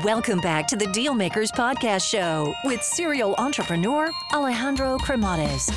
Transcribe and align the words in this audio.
Welcome 0.00 0.40
back 0.40 0.66
to 0.68 0.76
the 0.76 0.86
Dealmakers 0.86 1.50
Podcast 1.50 2.08
Show 2.08 2.54
with 2.64 2.82
serial 2.82 3.34
entrepreneur 3.36 4.10
Alejandro 4.32 4.96
Cremades, 4.96 5.70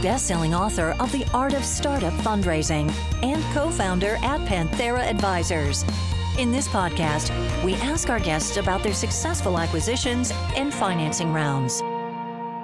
best-selling 0.00 0.54
author 0.54 0.94
of 1.00 1.10
The 1.10 1.26
Art 1.34 1.52
of 1.52 1.64
Startup 1.64 2.12
Fundraising 2.20 2.88
and 3.24 3.42
co-founder 3.52 4.18
at 4.22 4.40
Panthera 4.42 5.00
Advisors. 5.00 5.84
In 6.38 6.52
this 6.52 6.68
podcast, 6.68 7.32
we 7.64 7.74
ask 7.74 8.08
our 8.08 8.20
guests 8.20 8.56
about 8.56 8.84
their 8.84 8.94
successful 8.94 9.58
acquisitions 9.58 10.30
and 10.54 10.72
financing 10.72 11.32
rounds. 11.32 11.80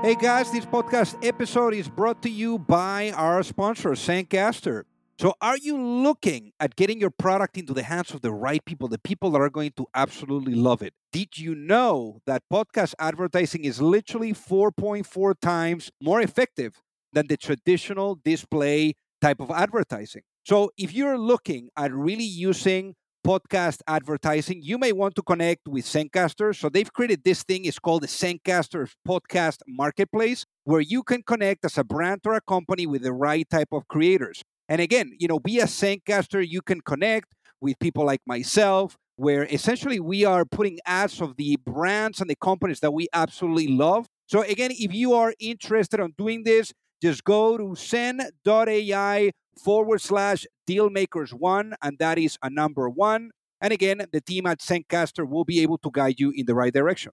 Hey 0.02 0.14
guys, 0.14 0.52
this 0.52 0.64
podcast 0.64 1.16
episode 1.26 1.74
is 1.74 1.88
brought 1.88 2.22
to 2.22 2.30
you 2.30 2.60
by 2.60 3.10
our 3.16 3.42
sponsor, 3.42 3.90
Zencastr. 3.90 4.84
So, 5.22 5.34
are 5.40 5.56
you 5.56 5.80
looking 5.80 6.50
at 6.58 6.74
getting 6.74 6.98
your 6.98 7.12
product 7.12 7.56
into 7.56 7.72
the 7.72 7.84
hands 7.84 8.12
of 8.12 8.22
the 8.22 8.32
right 8.32 8.60
people, 8.64 8.88
the 8.88 8.98
people 8.98 9.30
that 9.30 9.40
are 9.40 9.50
going 9.50 9.70
to 9.76 9.86
absolutely 9.94 10.56
love 10.56 10.82
it? 10.82 10.94
Did 11.12 11.38
you 11.38 11.54
know 11.54 12.18
that 12.26 12.42
podcast 12.52 12.94
advertising 12.98 13.64
is 13.64 13.80
literally 13.80 14.32
4.4 14.32 15.34
times 15.40 15.92
more 16.02 16.20
effective 16.20 16.82
than 17.12 17.28
the 17.28 17.36
traditional 17.36 18.18
display 18.24 18.94
type 19.20 19.38
of 19.38 19.52
advertising? 19.52 20.22
So, 20.44 20.72
if 20.76 20.92
you're 20.92 21.18
looking 21.18 21.68
at 21.76 21.94
really 21.94 22.24
using 22.24 22.96
podcast 23.24 23.78
advertising, 23.86 24.60
you 24.60 24.76
may 24.76 24.90
want 24.90 25.14
to 25.14 25.22
connect 25.22 25.68
with 25.68 25.84
Zencastr. 25.84 26.52
So 26.52 26.68
they've 26.68 26.92
created 26.92 27.22
this 27.22 27.44
thing, 27.44 27.64
it's 27.64 27.78
called 27.78 28.02
the 28.02 28.08
Zencastr 28.08 28.90
Podcast 29.06 29.58
Marketplace, 29.68 30.44
where 30.64 30.80
you 30.80 31.04
can 31.04 31.22
connect 31.22 31.64
as 31.64 31.78
a 31.78 31.84
brand 31.84 32.22
or 32.26 32.34
a 32.34 32.40
company 32.40 32.88
with 32.88 33.02
the 33.02 33.12
right 33.12 33.48
type 33.48 33.68
of 33.70 33.86
creators. 33.86 34.42
And 34.68 34.80
again, 34.80 35.12
you 35.18 35.28
know, 35.28 35.38
via 35.44 35.64
Zencastr, 35.64 36.46
you 36.46 36.62
can 36.62 36.80
connect 36.80 37.34
with 37.60 37.78
people 37.78 38.04
like 38.04 38.20
myself, 38.26 38.96
where 39.16 39.44
essentially 39.44 40.00
we 40.00 40.24
are 40.24 40.44
putting 40.44 40.78
ads 40.86 41.20
of 41.20 41.36
the 41.36 41.56
brands 41.64 42.20
and 42.20 42.28
the 42.28 42.36
companies 42.36 42.80
that 42.80 42.92
we 42.92 43.08
absolutely 43.12 43.68
love. 43.68 44.06
So 44.26 44.42
again, 44.42 44.70
if 44.72 44.94
you 44.94 45.12
are 45.14 45.34
interested 45.38 46.00
on 46.00 46.14
doing 46.16 46.44
this, 46.44 46.72
just 47.02 47.24
go 47.24 47.58
to 47.58 47.74
zen.ai 47.76 49.30
forward 49.62 50.00
slash 50.00 50.46
dealmakers 50.68 51.32
one, 51.32 51.74
and 51.82 51.98
that 51.98 52.18
is 52.18 52.38
a 52.42 52.48
number 52.48 52.88
one. 52.88 53.30
And 53.60 53.72
again, 53.72 54.06
the 54.12 54.20
team 54.20 54.46
at 54.46 54.60
Zencastr 54.60 55.28
will 55.28 55.44
be 55.44 55.60
able 55.60 55.78
to 55.78 55.90
guide 55.92 56.18
you 56.18 56.32
in 56.34 56.46
the 56.46 56.54
right 56.54 56.72
direction. 56.72 57.12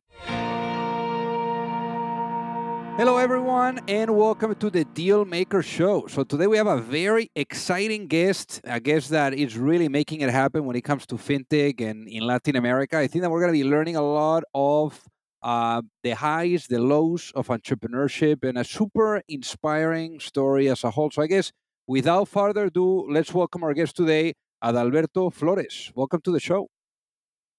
Hello, 3.00 3.16
everyone, 3.16 3.80
and 3.88 4.14
welcome 4.14 4.54
to 4.56 4.70
the 4.70 4.84
Deal 4.84 5.24
Maker 5.24 5.64
Show. 5.64 6.08
So, 6.08 6.26
today 6.26 6.48
we 6.48 6.58
have 6.58 6.68
a 6.68 6.82
very 6.82 7.32
exciting 7.34 8.08
guest, 8.08 8.60
a 8.66 8.82
guest 8.82 9.12
that 9.12 9.34
is 9.34 9.58
really 9.58 9.88
making 9.88 10.20
it 10.20 10.30
happen 10.30 10.66
when 10.66 10.76
it 10.76 10.82
comes 10.82 11.06
to 11.06 11.16
fintech 11.16 11.80
and 11.80 12.10
in 12.10 12.28
Latin 12.28 12.58
America. 12.58 12.98
I 12.98 13.08
think 13.08 13.22
that 13.22 13.32
we're 13.32 13.40
going 13.40 13.54
to 13.54 13.58
be 13.58 13.64
learning 13.64 13.96
a 13.96 14.02
lot 14.02 14.44
of 14.54 15.02
uh, 15.42 15.82
the 16.04 16.12
highs, 16.12 16.68
the 16.68 16.82
lows 16.82 17.32
of 17.36 17.48
entrepreneurship, 17.48 18.44
and 18.44 18.58
a 18.58 18.66
super 18.66 19.22
inspiring 19.30 20.20
story 20.20 20.68
as 20.68 20.84
a 20.84 20.92
whole. 20.92 21.10
So, 21.10 21.22
I 21.22 21.28
guess 21.28 21.54
without 21.88 22.28
further 22.28 22.66
ado, 22.66 23.10
let's 23.10 23.34
welcome 23.34 23.64
our 23.64 23.74
guest 23.74 23.96
today, 23.96 24.34
Adalberto 24.62 25.32
Flores. 25.32 25.90
Welcome 25.96 26.20
to 26.24 26.34
the 26.34 26.42
show. 26.42 26.68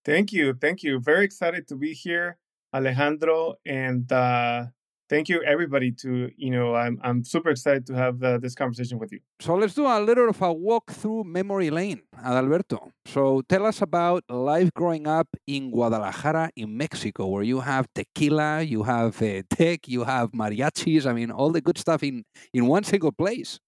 Thank 0.05 0.35
you. 0.35 0.53
Thank 0.53 0.83
you. 0.83 1.01
Very 1.01 1.25
excited 1.25 1.67
to 1.69 1.77
be 1.77 1.95
here, 1.95 2.37
Alejandro. 2.75 3.55
And, 3.65 4.13
uh, 4.13 4.67
thank 5.11 5.29
you 5.29 5.43
everybody 5.43 5.91
to 5.91 6.31
you 6.37 6.51
know 6.51 6.75
i'm, 6.75 6.99
I'm 7.03 7.25
super 7.25 7.51
excited 7.51 7.85
to 7.89 7.95
have 7.95 8.23
uh, 8.23 8.39
this 8.39 8.55
conversation 8.55 8.99
with 8.99 9.13
you. 9.13 9.21
So 9.41 9.57
let's 9.57 9.75
do 9.75 9.87
a 9.87 9.99
little 10.01 10.29
of 10.31 10.41
a 10.41 10.53
walk 10.53 10.93
through 10.93 11.25
memory 11.25 11.71
lane 11.71 12.03
adalberto. 12.25 12.91
So 13.07 13.43
tell 13.49 13.67
us 13.67 13.83
about 13.83 14.23
life 14.31 14.71
growing 14.75 15.07
up 15.07 15.29
in 15.47 15.71
guadalajara 15.71 16.51
in 16.57 16.77
mexico 16.77 17.27
where 17.27 17.43
you 17.43 17.61
have 17.61 17.87
tequila 17.95 18.63
you 18.63 18.85
have 18.85 19.21
uh, 19.21 19.43
tech 19.51 19.89
you 19.89 20.05
have 20.05 20.31
mariachis 20.31 21.05
i 21.07 21.13
mean 21.13 21.31
all 21.31 21.51
the 21.51 21.61
good 21.61 21.77
stuff 21.77 22.03
in 22.03 22.25
in 22.55 22.67
one 22.67 22.85
single 22.85 23.13
place. 23.13 23.59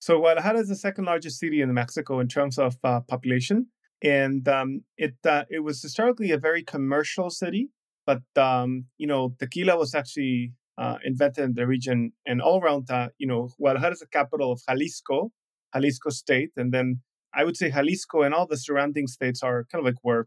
So 0.00 0.18
guadalajara 0.18 0.60
is 0.60 0.68
the 0.68 0.76
second 0.76 1.04
largest 1.04 1.38
city 1.38 1.60
in 1.60 1.72
mexico 1.74 2.20
in 2.20 2.28
terms 2.28 2.58
of 2.58 2.76
uh, 2.82 3.00
population. 3.00 3.66
And 4.00 4.46
um, 4.48 4.84
it 4.96 5.16
uh, 5.26 5.44
it 5.50 5.60
was 5.60 5.82
historically 5.82 6.30
a 6.30 6.38
very 6.38 6.62
commercial 6.62 7.30
city 7.30 7.70
but 8.08 8.22
um, 8.42 8.86
you 8.96 9.06
know 9.06 9.34
tequila 9.38 9.76
was 9.76 9.94
actually 9.94 10.54
uh, 10.78 10.98
invented 11.04 11.44
in 11.44 11.54
the 11.54 11.66
region 11.66 12.12
and 12.26 12.40
all 12.40 12.60
around 12.60 12.86
that, 12.86 13.12
you 13.18 13.26
know, 13.26 13.50
Guadalajara 13.58 13.92
is 13.94 13.98
the 14.00 14.06
capital 14.06 14.52
of 14.52 14.60
Jalisco, 14.68 15.32
Jalisco 15.74 16.10
state. 16.10 16.52
And 16.56 16.72
then 16.72 17.00
I 17.34 17.44
would 17.44 17.56
say 17.56 17.70
Jalisco 17.70 18.22
and 18.22 18.32
all 18.34 18.46
the 18.46 18.56
surrounding 18.56 19.06
states 19.08 19.42
are 19.42 19.64
kind 19.70 19.80
of 19.80 19.86
like 19.86 19.98
where, 20.02 20.26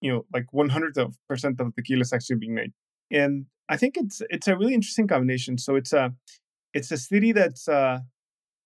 you 0.00 0.10
know, 0.10 0.24
like 0.32 0.46
100 0.52 0.96
of 0.98 1.16
percent 1.28 1.60
of 1.60 1.74
tequila 1.74 2.02
is 2.02 2.12
actually 2.12 2.36
being 2.36 2.54
made. 2.54 2.72
And 3.10 3.46
I 3.68 3.76
think 3.76 3.96
it's 3.96 4.22
it's 4.30 4.48
a 4.48 4.56
really 4.56 4.74
interesting 4.74 5.06
combination. 5.06 5.58
So 5.58 5.76
it's 5.76 5.92
a 5.92 6.14
it's 6.74 6.90
a 6.90 6.96
city 6.96 7.32
that's 7.32 7.68
uh, 7.68 8.00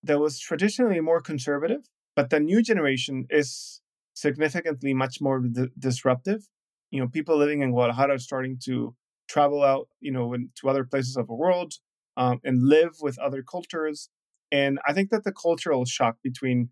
that 0.02 0.20
was 0.20 0.38
traditionally 0.38 1.00
more 1.00 1.20
conservative, 1.20 1.88
but 2.16 2.30
the 2.30 2.40
new 2.40 2.62
generation 2.62 3.26
is 3.30 3.80
significantly 4.14 4.94
much 4.94 5.20
more 5.20 5.40
d- 5.40 5.68
disruptive. 5.78 6.48
You 6.90 7.00
know, 7.00 7.08
people 7.08 7.36
living 7.36 7.62
in 7.62 7.72
Guadalajara 7.72 8.14
are 8.14 8.18
starting 8.18 8.58
to 8.64 8.94
travel 9.28 9.62
out, 9.62 9.88
you 10.00 10.12
know, 10.12 10.34
to 10.56 10.68
other 10.68 10.84
places 10.84 11.16
of 11.16 11.26
the 11.26 11.34
world 11.34 11.74
um, 12.16 12.40
and 12.44 12.62
live 12.62 12.96
with 13.00 13.18
other 13.18 13.42
cultures. 13.42 14.08
And 14.52 14.78
I 14.86 14.92
think 14.92 15.10
that 15.10 15.24
the 15.24 15.32
cultural 15.32 15.84
shock 15.84 16.16
between, 16.22 16.70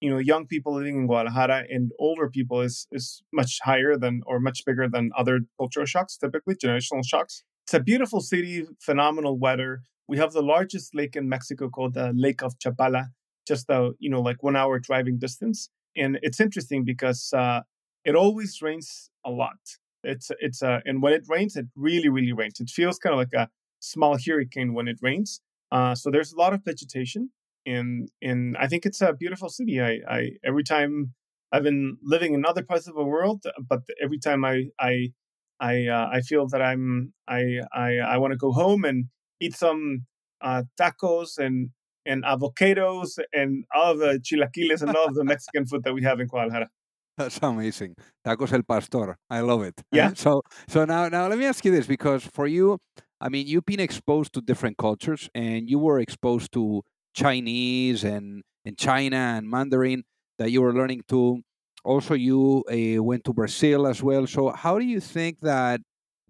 you 0.00 0.10
know, 0.10 0.18
young 0.18 0.46
people 0.46 0.74
living 0.74 0.96
in 0.96 1.06
Guadalajara 1.06 1.64
and 1.70 1.92
older 1.98 2.28
people 2.28 2.60
is 2.60 2.86
is 2.92 3.22
much 3.32 3.58
higher 3.62 3.96
than 3.96 4.22
or 4.26 4.40
much 4.40 4.64
bigger 4.66 4.88
than 4.88 5.10
other 5.16 5.40
cultural 5.58 5.86
shocks, 5.86 6.16
typically 6.16 6.54
generational 6.54 7.06
shocks. 7.06 7.44
It's 7.64 7.74
a 7.74 7.80
beautiful 7.80 8.20
city, 8.20 8.66
phenomenal 8.80 9.38
weather. 9.38 9.82
We 10.08 10.18
have 10.18 10.32
the 10.32 10.42
largest 10.42 10.94
lake 10.94 11.16
in 11.16 11.28
Mexico 11.28 11.68
called 11.68 11.94
the 11.94 12.12
Lake 12.14 12.42
of 12.42 12.58
Chapala, 12.58 13.06
just 13.46 13.70
a 13.70 13.92
you 13.98 14.10
know 14.10 14.20
like 14.20 14.42
one 14.42 14.56
hour 14.56 14.78
driving 14.78 15.18
distance. 15.18 15.70
And 15.96 16.18
it's 16.22 16.40
interesting 16.40 16.84
because 16.84 17.32
uh, 17.32 17.60
it 18.04 18.14
always 18.14 18.60
rains 18.60 19.10
a 19.24 19.30
lot. 19.30 19.58
It's 20.04 20.30
it's 20.40 20.62
uh, 20.62 20.80
and 20.84 21.02
when 21.02 21.12
it 21.12 21.24
rains, 21.28 21.56
it 21.56 21.66
really 21.76 22.08
really 22.08 22.32
rains. 22.32 22.60
It 22.60 22.70
feels 22.70 22.98
kind 22.98 23.14
of 23.14 23.18
like 23.18 23.32
a 23.34 23.48
small 23.80 24.16
hurricane 24.18 24.74
when 24.74 24.88
it 24.88 24.98
rains. 25.02 25.40
Uh, 25.70 25.94
so 25.94 26.10
there's 26.10 26.32
a 26.32 26.38
lot 26.38 26.52
of 26.52 26.64
vegetation, 26.64 27.30
and 27.66 28.08
and 28.20 28.56
I 28.58 28.66
think 28.68 28.86
it's 28.86 29.00
a 29.00 29.12
beautiful 29.12 29.48
city. 29.48 29.80
I, 29.80 30.00
I 30.08 30.30
every 30.44 30.64
time 30.64 31.14
I've 31.52 31.62
been 31.62 31.98
living 32.02 32.34
in 32.34 32.44
other 32.44 32.62
parts 32.62 32.86
of 32.88 32.94
the 32.94 33.04
world, 33.04 33.44
but 33.68 33.80
every 34.02 34.18
time 34.18 34.44
I 34.44 34.66
I 34.80 35.12
I 35.60 35.86
uh, 35.86 36.08
I 36.12 36.20
feel 36.22 36.46
that 36.48 36.62
I'm 36.62 37.12
I 37.28 37.60
I 37.72 37.98
I 37.98 38.16
want 38.18 38.32
to 38.32 38.36
go 38.38 38.52
home 38.52 38.84
and 38.84 39.06
eat 39.40 39.54
some 39.54 40.06
uh, 40.40 40.64
tacos 40.80 41.38
and 41.38 41.70
and 42.04 42.24
avocados 42.24 43.18
and 43.32 43.64
all 43.74 43.96
the 43.96 44.18
chilaquiles 44.20 44.82
and 44.82 44.94
all 44.96 45.06
of 45.06 45.14
the 45.14 45.24
Mexican 45.24 45.66
food 45.66 45.84
that 45.84 45.94
we 45.94 46.02
have 46.02 46.18
in 46.20 46.26
Guadalajara. 46.26 46.68
That's 47.18 47.38
amazing. 47.42 47.94
Tacos 48.24 48.52
el 48.52 48.62
pastor. 48.62 49.16
I 49.28 49.40
love 49.40 49.62
it. 49.62 49.74
Yeah. 49.92 50.12
So 50.16 50.42
so 50.68 50.84
now 50.84 51.08
now 51.08 51.28
let 51.28 51.38
me 51.38 51.44
ask 51.46 51.64
you 51.64 51.70
this 51.72 51.86
because 51.86 52.24
for 52.24 52.46
you, 52.46 52.78
I 53.20 53.28
mean, 53.28 53.46
you've 53.46 53.66
been 53.66 53.80
exposed 53.80 54.32
to 54.34 54.40
different 54.40 54.78
cultures 54.78 55.28
and 55.34 55.68
you 55.68 55.78
were 55.78 56.00
exposed 56.00 56.52
to 56.52 56.82
Chinese 57.14 58.04
and 58.04 58.42
and 58.64 58.78
China 58.78 59.16
and 59.36 59.48
Mandarin 59.50 60.04
that 60.38 60.50
you 60.50 60.62
were 60.62 60.72
learning 60.72 61.02
to. 61.08 61.42
Also, 61.84 62.14
you 62.14 62.64
uh, 62.70 63.02
went 63.02 63.24
to 63.24 63.32
Brazil 63.32 63.86
as 63.86 64.02
well. 64.02 64.26
So 64.26 64.50
how 64.50 64.78
do 64.78 64.84
you 64.84 65.00
think 65.00 65.40
that 65.40 65.80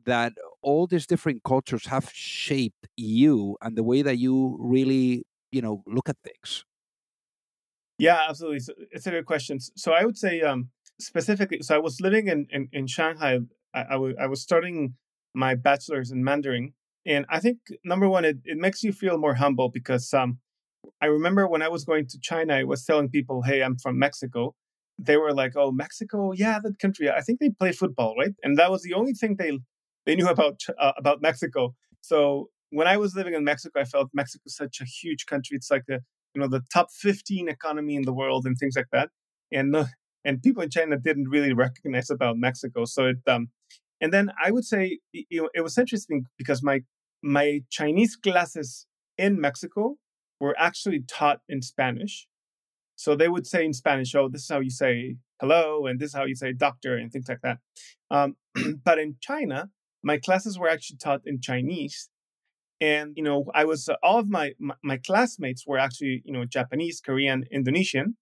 that 0.05 0.33
all 0.63 0.87
these 0.87 1.07
different 1.07 1.43
cultures 1.45 1.87
have 1.87 2.11
shaped 2.13 2.89
you 2.97 3.57
and 3.63 3.77
the 3.77 3.85
way 3.85 4.03
that 4.03 4.19
you 4.19 4.57
really 4.59 5.25
you 5.53 5.63
know 5.63 5.83
look 5.87 6.09
at 6.09 6.17
things? 6.25 6.65
Yeah, 7.99 8.19
absolutely. 8.29 8.61
So 8.61 8.73
it's 8.91 9.07
a 9.07 9.11
good 9.11 9.27
question. 9.27 9.59
So 9.61 9.93
I 9.93 10.05
would 10.05 10.17
say 10.19 10.41
um, 10.41 10.71
specifically, 11.01 11.61
so 11.63 11.75
I 11.75 11.79
was 11.79 12.01
living 12.01 12.29
in, 12.29 12.47
in, 12.51 12.69
in 12.73 12.87
Shanghai. 12.87 13.39
I, 13.75 13.81
I, 13.83 13.93
w- 13.93 14.17
I 14.21 14.27
was 14.27 14.43
starting 14.43 14.95
my 15.35 15.55
bachelor's 15.55 16.11
in 16.11 16.25
Mandarin. 16.25 16.73
And 17.07 17.27
I 17.29 17.41
think, 17.41 17.59
number 17.85 18.09
one, 18.09 18.25
it, 18.25 18.39
it 18.45 18.59
makes 18.59 18.83
you 18.83 18.93
feel 18.93 19.19
more 19.19 19.35
humble 19.35 19.69
because 19.69 20.13
um, 20.15 20.39
I 21.03 21.07
remember 21.07 21.49
when 21.49 21.63
I 21.63 21.69
was 21.69 21.85
going 21.85 22.07
to 22.09 22.21
China, 22.21 22.55
I 22.57 22.65
was 22.65 22.85
telling 22.85 23.09
people, 23.11 23.43
hey, 23.43 23.63
I'm 23.63 23.79
from 23.79 23.99
Mexico. 23.99 24.55
They 24.99 25.17
were 25.17 25.35
like, 25.35 25.55
oh, 25.57 25.73
Mexico, 25.73 26.33
yeah, 26.33 26.59
that 26.63 26.79
country. 26.79 27.11
I 27.11 27.21
think 27.23 27.41
they 27.41 27.51
play 27.51 27.73
football, 27.73 28.15
right? 28.19 28.35
And 28.45 28.59
that 28.59 28.71
was 28.71 28.83
the 28.83 28.95
only 28.95 29.15
thing 29.15 29.37
they 29.37 29.59
they 30.07 30.15
knew 30.17 30.29
about 30.29 30.61
uh, 30.79 30.93
about 30.97 31.23
Mexico. 31.23 31.75
So 32.03 32.51
when 32.71 32.87
I 32.89 32.97
was 32.97 33.15
living 33.17 33.35
in 33.35 33.45
Mexico, 33.45 33.81
I 33.81 33.85
felt 33.85 34.11
Mexico 34.15 34.43
is 34.47 34.57
such 34.57 34.81
a 34.81 34.85
huge 34.85 35.27
country. 35.27 35.57
It's 35.57 35.71
like 35.71 35.85
a 35.91 36.01
you 36.35 36.41
know 36.41 36.49
the 36.49 36.63
top 36.73 36.89
15 36.91 37.49
economy 37.49 37.97
in 37.97 38.03
the 38.03 38.13
world 38.13 38.45
and 38.47 38.57
things 38.59 38.75
like 38.77 38.91
that 38.93 39.11
and 39.51 39.75
uh, 39.75 39.87
and 40.25 40.43
people 40.43 40.63
in 40.63 40.71
china 40.71 40.97
didn't 40.97 41.29
really 41.29 41.53
recognize 41.53 42.11
about 42.11 42.37
mexico 42.37 42.85
so 42.85 43.07
it 43.07 43.17
um 43.27 43.49
and 44.01 44.13
then 44.13 44.31
i 44.43 44.51
would 44.51 44.65
say 44.65 44.99
you 45.13 45.43
know 45.43 45.49
it 45.55 45.63
was 45.63 45.79
interesting 45.79 46.27
because 46.39 46.63
my 46.63 46.81
my 47.23 47.61
chinese 47.71 48.17
classes 48.17 48.87
in 49.19 49.41
mexico 49.41 49.97
were 50.41 50.57
actually 50.59 51.01
taught 51.01 51.41
in 51.49 51.63
spanish 51.63 52.27
so 52.97 53.15
they 53.15 53.29
would 53.29 53.47
say 53.47 53.65
in 53.65 53.73
spanish 53.73 54.15
oh 54.15 54.29
this 54.29 54.43
is 54.43 54.49
how 54.49 54.61
you 54.61 54.71
say 54.71 55.17
hello, 55.43 55.87
and 55.87 55.99
this 55.99 56.11
is 56.11 56.15
how 56.15 56.25
you 56.25 56.37
say 56.37 56.53
doctor, 56.53 56.97
and 56.97 57.13
things 57.13 57.29
like 57.29 57.41
that. 57.43 57.59
Um, 58.11 58.37
but 58.85 59.01
in 59.01 59.17
China, 59.21 59.71
my 60.03 60.17
classes 60.17 60.57
were 60.57 60.69
actually 60.69 60.99
taught 60.99 61.23
in 61.27 61.41
Chinese. 61.41 62.09
And, 62.83 63.13
you 63.17 63.23
know, 63.23 63.45
I 63.55 63.65
was, 63.65 63.89
uh, 63.89 63.95
all 64.03 64.19
of 64.19 64.29
my, 64.29 64.47
my, 64.59 64.75
my 64.83 64.99
classmates 64.99 65.65
were 65.69 65.79
actually, 65.79 66.21
you 66.25 66.33
know, 66.33 66.45
Japanese, 66.45 67.01
Korean, 67.01 67.45
Indonesian. 67.53 68.17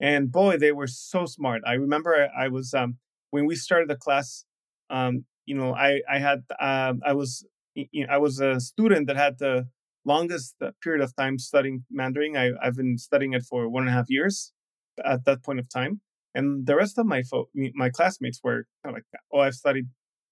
And 0.00 0.32
boy, 0.32 0.56
they 0.58 0.72
were 0.72 0.88
so 0.88 1.26
smart. 1.26 1.62
I 1.64 1.74
remember 1.74 2.10
I, 2.16 2.46
I 2.46 2.48
was, 2.48 2.74
um, 2.74 2.98
when 3.30 3.46
we 3.46 3.54
started 3.54 3.88
the 3.88 4.00
class, 4.06 4.44
um, 4.90 5.24
you 5.46 5.54
know, 5.54 5.74
I, 5.74 6.00
I 6.10 6.18
had, 6.18 6.40
um, 6.60 7.00
I 7.06 7.12
was, 7.12 7.46
you 7.76 8.04
know, 8.04 8.12
I 8.12 8.18
was 8.18 8.40
a 8.40 8.58
student 8.58 9.06
that 9.06 9.16
had 9.16 9.38
the 9.38 9.68
longest 10.04 10.56
uh, 10.60 10.72
period 10.82 11.02
of 11.04 11.14
time 11.14 11.38
studying 11.38 11.84
Mandarin. 11.88 12.36
I, 12.36 12.50
I've 12.60 12.76
been 12.76 12.98
studying 12.98 13.32
it 13.32 13.44
for 13.48 13.68
one 13.68 13.84
and 13.84 13.90
a 13.90 13.92
half 13.92 14.06
years 14.08 14.52
at 15.04 15.24
that 15.26 15.44
point 15.44 15.60
of 15.60 15.68
time. 15.68 16.00
And 16.34 16.66
the 16.66 16.74
rest 16.74 16.98
of 16.98 17.06
my 17.06 17.22
fo- 17.22 17.50
my 17.74 17.90
classmates 17.90 18.40
were 18.42 18.66
kind 18.82 18.92
of 18.92 18.94
like, 18.98 19.04
oh, 19.32 19.40
I've 19.40 19.54
studied 19.54 19.86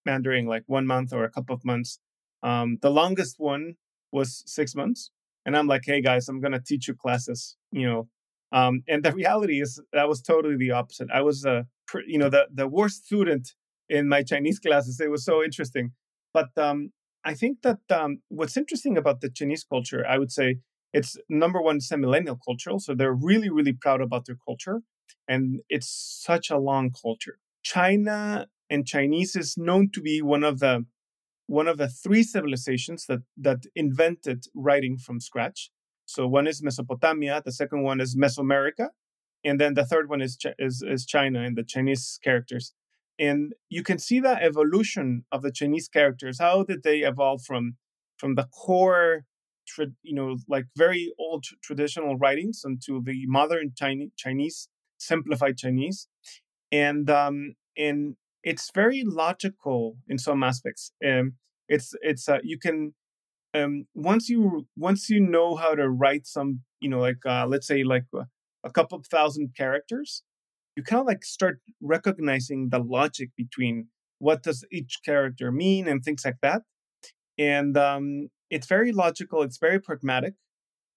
Mandarin 0.04 0.46
like 0.46 0.64
one 0.66 0.86
month 0.86 1.12
or 1.12 1.22
a 1.24 1.30
couple 1.30 1.54
of 1.54 1.64
months. 1.64 2.00
Um, 2.42 2.78
the 2.82 2.90
longest 2.90 3.36
one 3.38 3.74
was 4.12 4.42
six 4.46 4.74
months. 4.74 5.10
And 5.44 5.56
I'm 5.56 5.66
like, 5.66 5.82
hey 5.84 6.00
guys, 6.00 6.28
I'm 6.28 6.40
gonna 6.40 6.60
teach 6.60 6.88
you 6.88 6.94
classes, 6.94 7.56
you 7.72 7.88
know. 7.88 8.08
Um, 8.52 8.82
and 8.88 9.04
the 9.04 9.12
reality 9.22 9.60
is 9.60 9.80
that 9.92 10.08
was 10.08 10.22
totally 10.22 10.56
the 10.56 10.72
opposite. 10.72 11.08
I 11.12 11.22
was 11.22 11.44
a, 11.44 11.66
you 12.06 12.18
know, 12.18 12.28
the 12.28 12.48
the 12.52 12.68
worst 12.68 13.06
student 13.06 13.54
in 13.88 14.08
my 14.08 14.22
Chinese 14.22 14.58
classes. 14.58 15.00
It 15.00 15.10
was 15.10 15.24
so 15.24 15.42
interesting. 15.42 15.92
But 16.34 16.50
um, 16.56 16.92
I 17.24 17.34
think 17.34 17.62
that 17.62 17.80
um, 17.90 18.20
what's 18.28 18.56
interesting 18.56 18.96
about 18.96 19.20
the 19.20 19.30
Chinese 19.30 19.64
culture, 19.64 20.04
I 20.06 20.18
would 20.18 20.30
say, 20.30 20.58
it's 20.92 21.16
number 21.28 21.60
one, 21.60 21.80
millennial 21.96 22.38
culture. 22.42 22.78
So 22.78 22.94
they're 22.94 23.12
really, 23.12 23.50
really 23.50 23.72
proud 23.72 24.00
about 24.00 24.26
their 24.26 24.38
culture. 24.44 24.80
And 25.26 25.60
it's 25.68 25.90
such 26.24 26.50
a 26.50 26.58
long 26.58 26.90
culture. 26.90 27.38
China 27.62 28.46
and 28.70 28.86
Chinese 28.86 29.36
is 29.36 29.56
known 29.58 29.90
to 29.92 30.00
be 30.00 30.22
one 30.22 30.44
of 30.44 30.60
the 30.60 30.86
one 31.48 31.66
of 31.66 31.78
the 31.78 31.88
three 31.88 32.22
civilizations 32.22 33.06
that 33.06 33.22
that 33.36 33.64
invented 33.74 34.44
writing 34.54 34.96
from 34.98 35.18
scratch. 35.18 35.70
So 36.06 36.26
one 36.28 36.46
is 36.46 36.62
Mesopotamia, 36.62 37.42
the 37.44 37.52
second 37.52 37.82
one 37.82 38.00
is 38.00 38.16
Mesoamerica, 38.16 38.88
and 39.44 39.60
then 39.60 39.74
the 39.74 39.84
third 39.84 40.08
one 40.08 40.22
is 40.22 40.38
is, 40.58 40.84
is 40.86 41.04
China 41.04 41.40
and 41.42 41.56
the 41.56 41.64
Chinese 41.64 42.20
characters. 42.22 42.74
And 43.18 43.54
you 43.68 43.82
can 43.82 43.98
see 43.98 44.20
that 44.20 44.42
evolution 44.42 45.24
of 45.32 45.42
the 45.42 45.50
Chinese 45.50 45.88
characters. 45.88 46.38
How 46.38 46.62
did 46.62 46.82
they 46.84 46.98
evolve 46.98 47.42
from 47.42 47.76
from 48.16 48.36
the 48.36 48.44
core 48.44 49.24
tra- 49.68 49.86
you 50.02 50.14
know, 50.14 50.36
like 50.48 50.66
very 50.76 51.12
old 51.18 51.44
traditional 51.62 52.16
writings 52.16 52.62
into 52.64 53.02
the 53.04 53.24
modern 53.26 53.72
Chinese, 53.76 54.10
Chinese 54.16 54.68
simplified 54.98 55.56
Chinese, 55.56 56.08
and 56.72 57.08
um, 57.10 57.54
and 57.76 58.16
it's 58.42 58.70
very 58.74 59.02
logical 59.04 59.96
in 60.08 60.18
some 60.18 60.42
aspects. 60.42 60.92
Um, 61.04 61.34
it's 61.68 61.94
it's 62.02 62.28
uh, 62.28 62.38
you 62.42 62.58
can 62.58 62.94
um, 63.54 63.86
once 63.94 64.28
you 64.28 64.66
once 64.76 65.10
you 65.10 65.20
know 65.20 65.56
how 65.56 65.74
to 65.74 65.88
write 65.88 66.26
some, 66.26 66.60
you 66.80 66.88
know, 66.88 67.00
like 67.00 67.24
uh, 67.26 67.46
let's 67.46 67.66
say 67.66 67.84
like 67.84 68.04
a, 68.14 68.18
uh, 68.18 68.24
a 68.64 68.70
couple 68.70 68.98
of 68.98 69.06
thousand 69.06 69.54
characters, 69.56 70.22
you 70.76 70.82
kind 70.82 71.00
of 71.00 71.06
like 71.06 71.24
start 71.24 71.60
recognizing 71.80 72.70
the 72.70 72.78
logic 72.78 73.30
between 73.36 73.88
what 74.18 74.42
does 74.42 74.64
each 74.72 74.98
character 75.04 75.52
mean 75.52 75.86
and 75.86 76.02
things 76.04 76.24
like 76.24 76.38
that 76.42 76.62
and 77.38 77.76
um, 77.76 78.28
it's 78.50 78.66
very 78.66 78.92
logical. 78.92 79.42
It's 79.42 79.58
very 79.58 79.80
pragmatic, 79.80 80.34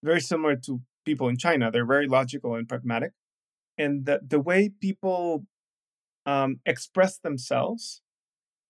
very 0.03 0.21
similar 0.21 0.55
to 0.65 0.81
people 1.05 1.27
in 1.27 1.37
China. 1.37 1.71
They're 1.71 1.85
very 1.85 2.07
logical 2.07 2.55
and 2.55 2.67
pragmatic, 2.67 3.11
and 3.77 4.05
the 4.05 4.21
the 4.27 4.39
way 4.39 4.69
people 4.69 5.45
um, 6.25 6.59
express 6.65 7.18
themselves 7.18 8.01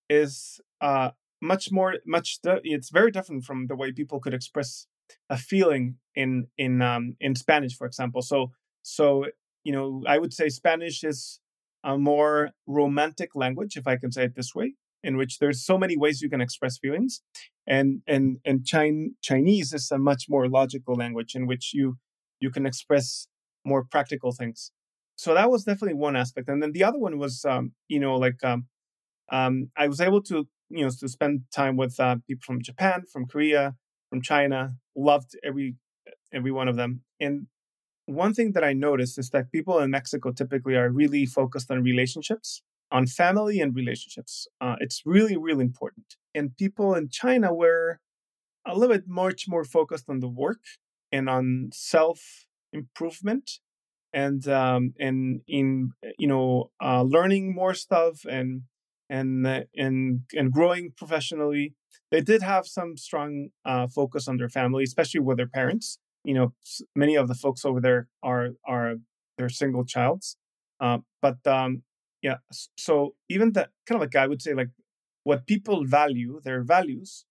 is 0.10 0.60
uh, 0.82 1.12
much 1.42 1.72
more 1.72 1.96
much. 2.06 2.40
It's 2.44 2.90
very 2.90 3.12
different 3.12 3.44
from 3.46 3.68
the 3.68 3.76
way 3.76 3.92
people 3.92 4.20
could 4.20 4.34
express 4.34 4.88
a 5.30 5.38
feeling 5.38 5.96
in 6.16 6.48
in 6.58 6.82
um, 6.82 7.16
in 7.20 7.36
Spanish, 7.36 7.76
for 7.76 7.88
example. 7.88 8.22
So 8.22 8.52
so 8.82 9.26
you 9.64 9.72
know, 9.74 10.04
I 10.08 10.18
would 10.18 10.34
say 10.34 10.50
Spanish 10.50 11.04
is 11.04 11.40
a 11.84 11.98
more 11.98 12.52
romantic 12.68 13.36
language, 13.36 13.76
if 13.78 13.88
I 13.88 13.98
can 13.98 14.12
say 14.12 14.26
it 14.26 14.36
this 14.36 14.54
way, 14.56 14.76
in 15.04 15.18
which 15.18 15.40
there's 15.40 15.64
so 15.64 15.78
many 15.78 15.98
ways 15.98 16.22
you 16.22 16.30
can 16.30 16.42
express 16.42 16.78
feelings 16.78 17.22
and 17.68 18.02
and 18.08 18.38
and 18.46 18.66
Chin- 18.66 19.16
chinese 19.22 19.74
is 19.74 19.92
a 19.92 19.98
much 19.98 20.26
more 20.30 20.48
logical 20.48 20.96
language 20.96 21.36
in 21.36 21.48
which 21.48 21.74
you 21.74 21.98
you 22.40 22.50
can 22.50 22.66
express 22.66 23.28
more 23.66 23.84
practical 23.84 24.32
things 24.32 24.72
so 25.22 25.34
that 25.34 25.52
was 25.52 25.64
definitely 25.64 25.94
one 26.08 26.16
aspect 26.16 26.48
and 26.50 26.62
then 26.62 26.72
the 26.74 26.84
other 26.84 27.00
one 27.00 27.18
was 27.18 27.46
um, 27.46 27.72
you 27.88 28.00
know 28.00 28.16
like 28.16 28.44
um, 28.44 28.66
um, 29.32 29.70
i 29.78 29.88
was 29.88 30.02
able 30.02 30.22
to 30.22 30.48
you 30.70 30.84
know 30.84 30.92
to 31.00 31.08
spend 31.08 31.42
time 31.54 31.76
with 31.78 32.00
uh, 32.00 32.16
people 32.28 32.44
from 32.46 32.62
japan 32.62 33.04
from 33.12 33.26
korea 33.28 33.76
from 34.10 34.22
china 34.22 34.74
loved 34.96 35.32
every 35.44 35.76
every 36.34 36.52
one 36.52 36.68
of 36.68 36.76
them 36.76 37.02
and 37.20 37.48
one 38.06 38.34
thing 38.34 38.52
that 38.54 38.64
i 38.64 38.74
noticed 38.74 39.18
is 39.18 39.30
that 39.30 39.52
people 39.52 39.80
in 39.80 39.92
mexico 39.92 40.32
typically 40.32 40.76
are 40.76 40.90
really 40.90 41.26
focused 41.26 41.70
on 41.72 41.84
relationships 41.84 42.62
on 42.92 43.08
family 43.08 43.60
and 43.62 43.74
relationships. 43.74 44.48
Uh, 44.60 44.76
it's 44.80 45.02
really, 45.06 45.38
really 45.38 45.64
important. 45.64 46.18
And 46.36 46.56
people 46.58 46.94
in 46.94 47.10
China 47.10 47.54
were 47.54 48.00
a 48.66 48.78
little 48.78 48.94
bit 48.94 49.08
much 49.08 49.46
more 49.48 49.64
focused 49.64 50.10
on 50.10 50.20
the 50.20 50.28
work 50.28 50.60
and 51.12 51.30
on 51.30 51.70
self 51.74 52.46
improvement 52.74 53.60
and 54.14 54.48
um, 54.48 54.94
and 55.00 55.42
in 55.48 55.94
you 56.18 56.28
know 56.28 56.72
uh, 56.84 57.04
learning 57.04 57.54
more 57.56 57.74
stuff 57.74 58.26
and 58.30 58.64
and 59.10 59.46
uh, 59.48 59.62
and 59.76 60.22
and 60.34 60.52
growing 60.52 60.92
professionally. 60.98 61.74
They 62.12 62.22
did 62.22 62.42
have 62.42 62.68
some 62.68 62.98
strong 62.98 63.50
uh, 63.64 63.88
focus 63.88 64.28
on 64.28 64.38
their 64.38 64.50
family, 64.50 64.84
especially 64.84 65.22
with 65.22 65.38
their 65.38 65.48
parents. 65.48 65.98
You 66.26 66.34
know, 66.34 66.54
many 66.96 67.16
of 67.16 67.28
the 67.28 67.36
folks 67.36 67.66
over 67.66 67.80
there 67.82 68.08
are 68.24 68.50
are 68.68 68.96
their 69.38 69.50
single 69.50 69.86
childs, 69.86 70.38
uh, 70.80 71.00
but 71.22 71.46
um, 71.48 71.84
yeah 72.22 72.38
so 72.78 73.16
even 73.30 73.52
that 73.54 73.70
kind 73.86 73.96
of 73.96 74.02
like 74.02 74.16
i 74.16 74.28
would 74.28 74.42
say 74.42 74.54
like 74.54 74.70
what 75.24 75.48
people 75.48 75.86
value 75.86 76.40
their 76.44 76.62
values 76.64 77.26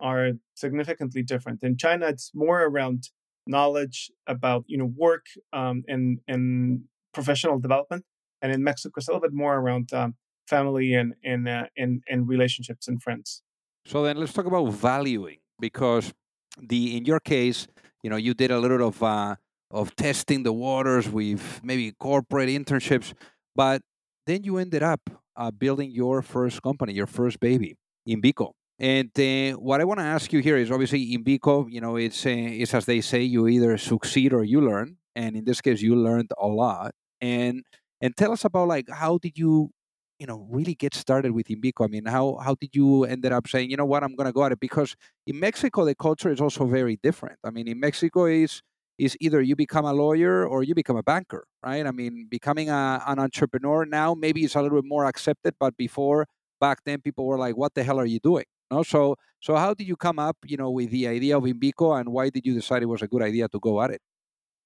are 0.00 0.32
significantly 0.54 1.22
different 1.22 1.62
in 1.62 1.76
china 1.76 2.06
it's 2.06 2.30
more 2.34 2.62
around 2.62 3.10
knowledge 3.46 4.10
about 4.26 4.64
you 4.66 4.78
know 4.78 4.90
work 4.96 5.26
um, 5.52 5.82
and 5.88 6.18
and 6.28 6.82
professional 7.12 7.58
development 7.58 8.04
and 8.42 8.52
in 8.52 8.62
mexico 8.62 8.92
it's 8.96 9.08
a 9.08 9.10
little 9.10 9.20
bit 9.20 9.32
more 9.32 9.56
around 9.56 9.92
um, 9.92 10.14
family 10.46 10.94
and 10.94 11.14
and, 11.24 11.48
uh, 11.48 11.64
and 11.76 12.02
and 12.08 12.28
relationships 12.28 12.88
and 12.88 13.02
friends 13.02 13.42
so 13.84 14.02
then 14.02 14.16
let's 14.16 14.32
talk 14.32 14.46
about 14.46 14.66
valuing 14.72 15.38
because 15.60 16.12
the 16.60 16.96
in 16.96 17.04
your 17.04 17.20
case 17.20 17.66
you 18.02 18.10
know 18.10 18.16
you 18.16 18.34
did 18.34 18.50
a 18.50 18.58
little 18.58 18.88
of 18.88 19.02
uh, 19.02 19.34
of 19.70 19.94
testing 19.96 20.42
the 20.42 20.52
waters 20.52 21.08
with 21.08 21.60
maybe 21.62 21.92
corporate 21.98 22.48
internships 22.48 23.12
but 23.54 23.80
then 24.26 24.42
you 24.42 24.58
ended 24.58 24.82
up 24.82 25.00
uh, 25.36 25.50
building 25.50 25.90
your 25.90 26.22
first 26.22 26.62
company, 26.62 26.92
your 26.92 27.06
first 27.06 27.40
baby, 27.40 27.76
Invico. 28.08 28.52
And 28.78 29.10
uh, 29.18 29.58
what 29.58 29.80
I 29.80 29.84
want 29.84 30.00
to 30.00 30.04
ask 30.04 30.32
you 30.32 30.40
here 30.40 30.56
is 30.56 30.70
obviously 30.70 31.14
in 31.14 31.24
Invico, 31.24 31.66
you 31.70 31.80
know, 31.80 31.96
it's, 31.96 32.26
uh, 32.26 32.30
it's 32.30 32.74
as 32.74 32.84
they 32.84 33.00
say, 33.00 33.22
you 33.22 33.48
either 33.48 33.78
succeed 33.78 34.32
or 34.34 34.44
you 34.44 34.60
learn. 34.60 34.98
And 35.14 35.34
in 35.34 35.44
this 35.46 35.62
case, 35.62 35.80
you 35.80 35.96
learned 35.96 36.30
a 36.38 36.46
lot. 36.46 36.92
And 37.20 37.64
and 38.02 38.14
tell 38.14 38.30
us 38.32 38.44
about 38.44 38.68
like 38.68 38.90
how 38.90 39.16
did 39.16 39.38
you, 39.38 39.70
you 40.18 40.26
know, 40.26 40.46
really 40.50 40.74
get 40.74 40.94
started 40.94 41.32
with 41.32 41.46
Invico? 41.46 41.84
I 41.86 41.88
mean, 41.88 42.04
how 42.04 42.36
how 42.36 42.54
did 42.60 42.74
you 42.76 43.04
ended 43.04 43.32
up 43.32 43.48
saying, 43.48 43.70
you 43.70 43.78
know 43.78 43.86
what, 43.86 44.04
I'm 44.04 44.14
going 44.14 44.26
to 44.26 44.32
go 44.34 44.44
at 44.44 44.52
it? 44.52 44.60
Because 44.60 44.94
in 45.26 45.40
Mexico, 45.40 45.86
the 45.86 45.94
culture 45.94 46.30
is 46.30 46.40
also 46.42 46.66
very 46.66 46.98
different. 47.02 47.38
I 47.42 47.50
mean, 47.50 47.68
in 47.68 47.80
Mexico 47.80 48.26
is 48.26 48.60
is 48.98 49.16
either 49.20 49.40
you 49.40 49.56
become 49.56 49.86
a 49.86 49.92
lawyer 49.94 50.46
or 50.46 50.62
you 50.62 50.74
become 50.74 50.96
a 50.98 51.02
banker, 51.02 51.46
right? 51.64 51.86
I 51.86 51.90
mean, 51.92 52.26
becoming 52.30 52.68
a, 52.70 53.02
an 53.06 53.18
entrepreneur 53.18 53.84
now 53.86 54.14
maybe 54.14 54.44
it's 54.44 54.54
a 54.54 54.60
little 54.62 54.78
bit 54.82 54.88
more 54.88 55.06
accepted, 55.06 55.54
but 55.58 55.74
before 55.78 56.26
back 56.60 56.80
then 56.84 57.00
people 57.00 57.24
were 57.26 57.38
like, 57.38 57.56
"What 57.56 57.72
the 57.74 57.82
hell 57.82 57.98
are 57.98 58.06
you 58.06 58.20
doing?" 58.20 58.44
No, 58.70 58.82
so 58.82 59.16
so 59.40 59.54
how 59.54 59.74
did 59.74 59.86
you 59.86 59.96
come 59.96 60.18
up, 60.18 60.36
you 60.44 60.56
know, 60.56 60.70
with 60.70 60.90
the 60.90 61.06
idea 61.06 61.36
of 61.36 61.44
Invico, 61.44 61.98
and 61.98 62.08
why 62.10 62.30
did 62.30 62.44
you 62.46 62.54
decide 62.54 62.82
it 62.82 62.86
was 62.86 63.02
a 63.02 63.08
good 63.08 63.22
idea 63.22 63.48
to 63.48 63.60
go 63.60 63.80
at 63.82 63.90
it? 63.90 64.00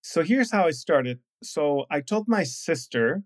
So 0.02 0.22
here's 0.22 0.50
how 0.52 0.66
I 0.66 0.70
started. 0.70 1.20
So 1.42 1.86
I 1.90 2.00
told 2.00 2.28
my 2.28 2.44
sister, 2.44 3.22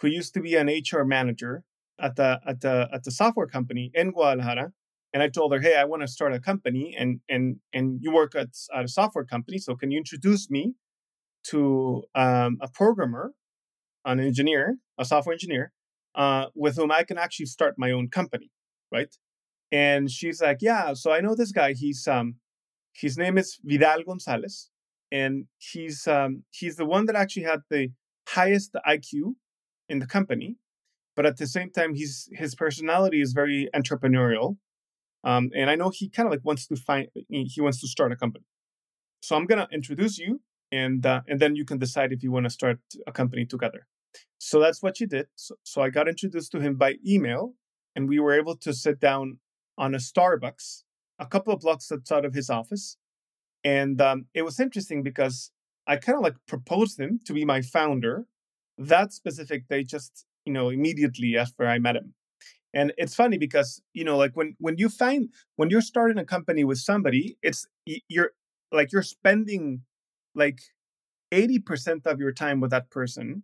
who 0.00 0.08
used 0.08 0.34
to 0.34 0.40
be 0.40 0.56
an 0.56 0.68
HR 0.68 1.04
manager 1.04 1.64
at 1.98 2.16
the 2.16 2.40
at 2.46 2.60
the 2.60 2.88
at 2.92 3.04
the 3.04 3.10
software 3.10 3.46
company 3.46 3.90
in 3.94 4.10
Guadalajara, 4.12 4.72
and 5.12 5.22
I 5.22 5.28
told 5.28 5.52
her, 5.54 5.60
"Hey, 5.60 5.76
I 5.76 5.84
want 5.84 6.02
to 6.02 6.08
start 6.08 6.34
a 6.34 6.40
company, 6.40 6.94
and 6.98 7.20
and 7.28 7.56
and 7.72 8.00
you 8.02 8.12
work 8.12 8.34
at, 8.34 8.48
at 8.74 8.84
a 8.84 8.88
software 8.88 9.24
company, 9.24 9.58
so 9.58 9.74
can 9.76 9.90
you 9.90 9.98
introduce 9.98 10.50
me 10.50 10.74
to 11.44 12.04
um, 12.14 12.58
a 12.60 12.68
programmer, 12.68 13.34
an 14.04 14.20
engineer, 14.20 14.78
a 14.98 15.04
software 15.04 15.34
engineer, 15.34 15.72
uh, 16.14 16.46
with 16.54 16.76
whom 16.76 16.92
I 16.92 17.04
can 17.04 17.18
actually 17.18 17.46
start 17.46 17.76
my 17.78 17.90
own 17.90 18.08
company, 18.08 18.50
right?" 18.92 19.14
And 19.72 20.10
she's 20.10 20.40
like, 20.42 20.58
"Yeah, 20.60 20.94
so 20.94 21.12
I 21.12 21.20
know 21.20 21.34
this 21.34 21.52
guy. 21.52 21.74
He's 21.74 22.08
um, 22.08 22.36
his 22.92 23.16
name 23.16 23.38
is 23.38 23.58
Vidal 23.64 24.02
Gonzalez, 24.04 24.70
and 25.12 25.46
he's 25.58 26.06
um, 26.06 26.44
he's 26.50 26.76
the 26.76 26.84
one 26.84 27.06
that 27.06 27.16
actually 27.16 27.44
had 27.44 27.60
the 27.70 27.90
highest 28.28 28.74
IQ 28.86 29.34
in 29.88 29.98
the 29.98 30.06
company, 30.06 30.56
but 31.16 31.26
at 31.26 31.36
the 31.36 31.46
same 31.46 31.70
time, 31.70 31.94
he's 31.94 32.28
his 32.32 32.54
personality 32.54 33.20
is 33.20 33.32
very 33.32 33.68
entrepreneurial, 33.74 34.56
um, 35.24 35.50
and 35.54 35.70
I 35.70 35.76
know 35.76 35.90
he 35.90 36.08
kind 36.08 36.26
of 36.26 36.32
like 36.32 36.44
wants 36.44 36.66
to 36.68 36.76
find 36.76 37.08
he 37.28 37.60
wants 37.60 37.80
to 37.80 37.88
start 37.88 38.12
a 38.12 38.16
company. 38.16 38.44
So 39.20 39.36
I'm 39.36 39.46
gonna 39.46 39.68
introduce 39.72 40.18
you, 40.18 40.40
and 40.72 41.04
uh, 41.04 41.22
and 41.28 41.40
then 41.40 41.56
you 41.56 41.64
can 41.64 41.78
decide 41.78 42.12
if 42.12 42.22
you 42.22 42.32
want 42.32 42.44
to 42.44 42.50
start 42.50 42.78
a 43.06 43.12
company 43.12 43.44
together. 43.44 43.86
So 44.38 44.58
that's 44.58 44.82
what 44.82 44.96
she 44.96 45.06
did. 45.06 45.26
So, 45.36 45.54
so 45.62 45.82
I 45.82 45.90
got 45.90 46.08
introduced 46.08 46.52
to 46.52 46.60
him 46.60 46.76
by 46.76 46.96
email, 47.06 47.54
and 47.94 48.08
we 48.08 48.18
were 48.18 48.32
able 48.32 48.56
to 48.56 48.72
sit 48.72 48.98
down 48.98 49.38
on 49.80 49.94
a 49.94 49.98
Starbucks 49.98 50.82
a 51.18 51.26
couple 51.26 51.52
of 51.52 51.60
blocks 51.60 51.90
outside 51.92 52.24
of 52.24 52.34
his 52.34 52.48
office. 52.50 52.96
And 53.62 54.00
um, 54.00 54.26
it 54.34 54.42
was 54.42 54.58
interesting 54.58 55.02
because 55.02 55.50
I 55.86 55.96
kind 55.96 56.16
of 56.16 56.22
like 56.22 56.36
proposed 56.46 56.98
him 56.98 57.20
to 57.26 57.32
be 57.32 57.44
my 57.44 57.60
founder 57.60 58.26
that 58.78 59.12
specific 59.12 59.68
day, 59.68 59.84
just 59.84 60.24
you 60.46 60.52
know, 60.52 60.70
immediately 60.70 61.36
after 61.36 61.66
I 61.66 61.78
met 61.78 61.96
him. 61.96 62.14
And 62.72 62.92
it's 62.96 63.14
funny 63.14 63.36
because 63.36 63.82
you 63.92 64.04
know, 64.04 64.16
like 64.16 64.32
when 64.34 64.56
when 64.58 64.78
you 64.78 64.88
find 64.88 65.28
when 65.56 65.68
you're 65.70 65.82
starting 65.82 66.18
a 66.18 66.24
company 66.24 66.64
with 66.64 66.78
somebody, 66.78 67.36
it's 67.42 67.66
you're 68.08 68.30
like 68.72 68.92
you're 68.92 69.02
spending 69.02 69.82
like 70.34 70.60
80% 71.32 72.06
of 72.06 72.18
your 72.20 72.32
time 72.32 72.60
with 72.60 72.70
that 72.70 72.90
person. 72.90 73.42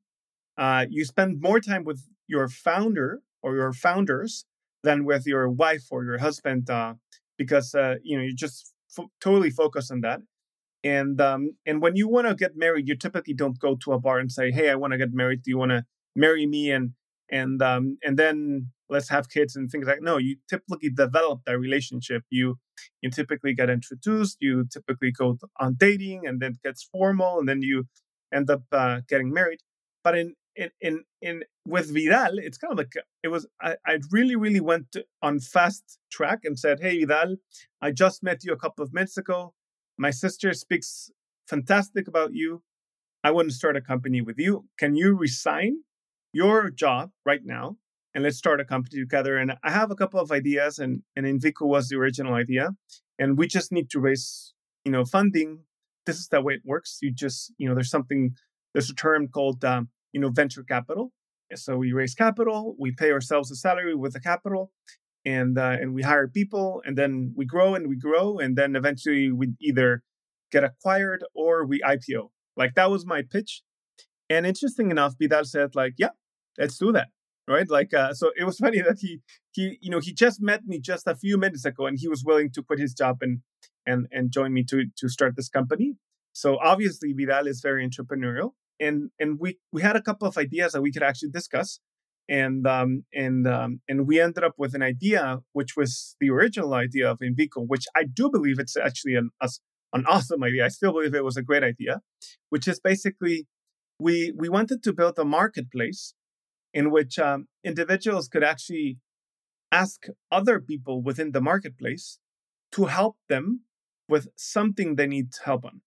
Uh, 0.57 0.87
you 0.89 1.05
spend 1.05 1.43
more 1.43 1.61
time 1.61 1.85
with 1.85 2.01
your 2.27 2.49
founder 2.49 3.21
or 3.43 3.55
your 3.57 3.73
founders 3.73 4.47
than 4.83 5.05
with 5.05 5.27
your 5.27 5.49
wife 5.49 5.85
or 5.91 6.05
your 6.05 6.19
husband 6.19 6.71
uh, 6.71 6.95
because 7.39 7.75
uh, 7.75 7.97
you 8.03 8.17
know 8.17 8.25
you 8.25 8.35
just 8.35 8.73
f- 8.97 9.07
totally 9.21 9.51
focus 9.51 9.91
on 9.91 10.01
that. 10.03 10.21
And 10.85 11.21
um, 11.21 11.53
and 11.67 11.83
when 11.83 11.97
you 11.97 12.09
want 12.09 12.29
to 12.29 12.35
get 12.35 12.57
married, 12.57 12.89
you 12.89 12.97
typically 12.97 13.35
don't 13.35 13.59
go 13.59 13.77
to 13.85 13.93
a 13.93 13.99
bar 13.99 14.19
and 14.19 14.31
say, 14.31 14.51
"Hey, 14.51 14.71
I 14.71 14.77
want 14.77 14.93
to 14.93 14.99
get 14.99 15.13
married. 15.13 15.43
Do 15.43 15.51
you 15.51 15.59
want 15.59 15.71
to 15.71 15.85
marry 16.15 16.47
me?" 16.47 16.71
and 16.71 16.93
and 17.31 17.61
um, 17.63 17.99
and 18.05 18.17
then 18.19 18.71
let's 18.89 19.09
have 19.09 19.29
kids 19.29 19.57
and 19.57 19.69
things 19.69 19.87
like 19.87 20.01
no 20.01 20.17
you 20.17 20.37
typically 20.49 20.91
develop 20.91 21.41
that 21.45 21.59
relationship 21.59 22.23
you 22.31 22.57
you 23.03 23.11
typically 23.11 23.53
get 23.53 23.69
introduced 23.69 24.37
you 24.41 24.65
typically 24.73 25.11
go 25.11 25.37
on 25.59 25.75
dating 25.77 26.25
and 26.25 26.41
then 26.41 26.53
it 26.53 26.63
gets 26.63 26.85
formal 26.93 27.41
and 27.41 27.49
then 27.49 27.63
you 27.63 27.85
end 28.33 28.49
up 28.49 28.63
uh, 28.71 29.01
getting 29.09 29.33
married 29.33 29.59
but 30.05 30.17
in 30.17 30.35
in 30.57 30.71
in, 30.81 31.05
in 31.21 31.45
with 31.67 31.93
vidal 31.93 32.39
it's 32.39 32.59
kind 32.59 32.73
of 32.73 32.79
like 32.79 32.93
it 33.23 33.29
was 33.29 33.47
I, 33.61 33.77
I 33.87 33.99
really 34.11 34.37
really 34.37 34.61
went 34.61 34.97
on 35.23 35.41
fast 35.41 35.99
track 36.11 36.41
and 36.45 36.59
said 36.59 36.81
hey 36.81 37.05
vidal 37.05 37.37
i 37.81 37.91
just 37.91 38.23
met 38.23 38.45
you 38.45 38.53
a 38.53 38.59
couple 38.59 38.85
of 38.85 38.93
minutes 38.93 39.17
ago 39.17 39.55
my 39.99 40.11
sister 40.11 40.53
speaks 40.55 41.11
fantastic 41.49 42.09
about 42.09 42.33
you 42.33 42.63
i 43.25 43.31
to 43.31 43.51
start 43.51 43.77
a 43.77 43.81
company 43.81 44.21
with 44.21 44.39
you 44.39 44.67
can 44.79 44.95
you 44.95 45.15
resign 45.15 45.83
your 46.33 46.71
job 46.71 47.11
right 47.25 47.45
now 47.45 47.77
and 48.17 48.25
let's 48.25 48.39
start 48.39 48.61
a 48.61 48.65
company 48.65 48.99
together. 48.99 49.37
And 49.37 49.53
I 49.63 49.71
have 49.71 49.91
a 49.91 49.95
couple 49.95 50.19
of 50.19 50.33
ideas, 50.33 50.79
and 50.79 51.03
and 51.15 51.27
Invico 51.27 51.67
was 51.67 51.89
the 51.89 51.97
original 51.97 52.33
idea, 52.33 52.71
and 53.19 53.37
we 53.37 53.47
just 53.47 53.71
need 53.71 53.91
to 53.91 54.01
raise 54.01 54.55
you 54.87 54.91
know 54.91 55.05
funding. 55.05 55.61
This 56.07 56.17
is 56.17 56.29
the 56.29 56.41
way 56.41 56.55
it 56.55 56.63
works. 56.65 56.99
You 57.03 57.13
just 57.13 57.53
you 57.59 57.69
know 57.69 57.75
there's 57.75 57.91
something 57.91 58.31
there's 58.73 58.89
a 58.89 58.95
term 58.95 59.29
called 59.29 59.63
um, 59.67 59.91
you 60.17 60.23
know 60.23 60.31
venture 60.31 60.65
capital. 60.65 61.13
So 61.55 61.77
we 61.77 61.93
raise 61.93 62.15
capital, 62.15 62.75
we 62.79 62.91
pay 62.91 63.13
ourselves 63.13 63.51
a 63.51 63.55
salary 63.55 63.95
with 63.95 64.15
the 64.15 64.21
capital, 64.21 64.73
and 65.27 65.59
uh, 65.59 65.77
and 65.81 65.93
we 65.93 66.03
hire 66.11 66.27
people, 66.27 66.83
and 66.87 66.97
then 66.97 67.35
we 67.37 67.45
grow 67.45 67.75
and 67.75 67.87
we 67.87 67.97
grow, 67.97 68.39
and 68.39 68.57
then 68.57 68.77
eventually 68.77 69.31
we 69.31 69.47
either 69.61 70.03
get 70.51 70.65
acquired 70.65 71.23
or 71.35 71.67
we 71.67 71.81
IPO. 71.81 72.31
Like 72.57 72.75
that 72.77 72.91
was 72.91 73.05
my 73.05 73.21
pitch. 73.35 73.63
And 74.31 74.47
interesting 74.47 74.91
enough, 74.91 75.13
Vidal 75.21 75.45
said 75.45 75.75
like, 75.75 75.95
yeah, 75.99 76.15
let's 76.59 76.79
do 76.79 76.93
that 76.93 77.09
right 77.49 77.71
like 77.71 77.95
uh, 77.95 78.13
so 78.13 78.33
it 78.41 78.45
was 78.45 78.57
funny 78.65 78.81
that 78.81 78.99
he 78.99 79.21
he 79.53 79.79
you 79.81 79.91
know 79.91 80.01
he 80.01 80.13
just 80.13 80.41
met 80.41 80.63
me 80.67 80.81
just 80.81 81.07
a 81.07 81.15
few 81.15 81.37
minutes 81.39 81.65
ago 81.65 81.87
and 81.87 81.99
he 82.01 82.09
was 82.09 82.25
willing 82.25 82.51
to 82.51 82.63
quit 82.63 82.81
his 82.81 82.93
job 82.93 83.19
and 83.21 83.41
and 83.91 84.09
and 84.11 84.33
join 84.33 84.53
me 84.53 84.65
to 84.65 84.87
to 84.97 85.09
start 85.09 85.37
this 85.37 85.49
company 85.49 85.95
so 86.33 86.59
obviously 86.71 87.13
vidal 87.13 87.47
is 87.47 87.61
very 87.61 87.89
entrepreneurial 87.89 88.51
and 88.81 89.11
and 89.19 89.39
we 89.41 89.59
we 89.73 89.83
had 89.83 89.97
a 89.97 90.03
couple 90.03 90.29
of 90.29 90.37
ideas 90.37 90.73
that 90.73 90.83
we 90.83 90.93
could 90.93 91.03
actually 91.03 91.31
discuss 91.31 91.81
and 92.29 92.67
um 92.67 93.05
and 93.15 93.47
um 93.47 93.81
and 93.89 94.07
we 94.07 94.21
ended 94.21 94.45
up 94.45 94.55
with 94.59 94.75
an 94.75 94.83
idea 94.83 95.39
which 95.53 95.77
was 95.77 96.17
the 96.21 96.31
original 96.31 96.75
idea 96.75 97.11
of 97.11 97.19
Invico, 97.19 97.67
which 97.67 97.87
I 97.95 98.05
do 98.05 98.31
believe 98.31 98.59
it's 98.59 98.77
actually 98.77 99.15
an 99.15 99.31
an 99.93 100.05
awesome 100.07 100.43
idea. 100.43 100.65
I 100.65 100.69
still 100.69 100.93
believe 100.93 101.15
it 101.15 101.25
was 101.25 101.37
a 101.37 101.43
great 101.43 101.63
idea, 101.63 102.01
which 102.51 102.67
is 102.69 102.81
basically 102.81 103.47
we 103.99 104.33
we 104.37 104.49
wanted 104.49 104.83
to 104.85 104.93
build 104.93 105.19
a 105.19 105.25
marketplace 105.25 106.15
in 106.75 106.91
which 106.91 107.19
um, 107.19 107.47
individuals 107.65 108.29
could 108.29 108.45
actually 108.45 108.99
ask 109.73 110.07
other 110.31 110.61
people 110.61 111.03
within 111.03 111.33
the 111.33 111.41
marketplace 111.41 112.19
to 112.73 112.87
help 112.87 113.17
them 113.29 113.63
with 114.09 114.29
something 114.37 114.97
they 114.97 115.07
need 115.07 115.29
help 115.45 115.65
on. 115.65 115.81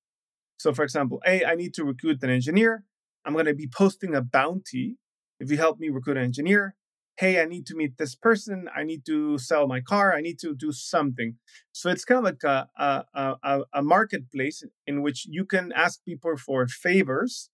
So, 0.60 0.74
for 0.74 0.84
example, 0.84 1.22
hey, 1.25 1.46
I 1.46 1.56
need 1.56 1.74
to 1.75 1.86
recruit 1.86 2.22
an 2.22 2.30
engineer. 2.30 2.84
I'm 3.25 3.34
going 3.34 3.46
to 3.46 3.56
be 3.56 3.68
posting 3.68 4.13
a 4.13 4.22
bounty 4.22 4.98
if 5.39 5.50
you 5.50 5.58
help 5.58 5.80
me 5.80 5.89
recruit 5.89 6.18
an 6.18 6.24
engineer. 6.24 6.75
Hey, 7.18 7.42
I 7.42 7.46
need 7.46 7.66
to 7.68 7.75
meet 7.75 7.98
this 7.98 8.16
person. 8.16 8.70
I 8.75 8.84
need 8.84 9.06
to 9.06 9.38
sell 9.38 9.68
my 9.68 9.82
car. 9.82 10.13
I 10.13 10.22
need 10.22 10.39
to 10.39 10.54
do 10.56 10.72
something. 10.72 11.36
So 11.72 11.89
it's 11.89 12.06
kind 12.06 12.20
of 12.20 12.24
like 12.25 12.44
a, 12.44 12.68
a, 12.78 13.04
a, 13.44 13.62
a 13.74 13.82
marketplace 13.82 14.63
in 14.86 15.01
which 15.01 15.25
you 15.30 15.46
can 15.46 15.74
ask 15.74 16.04
people 16.06 16.38
for 16.38 16.68
favors 16.68 17.50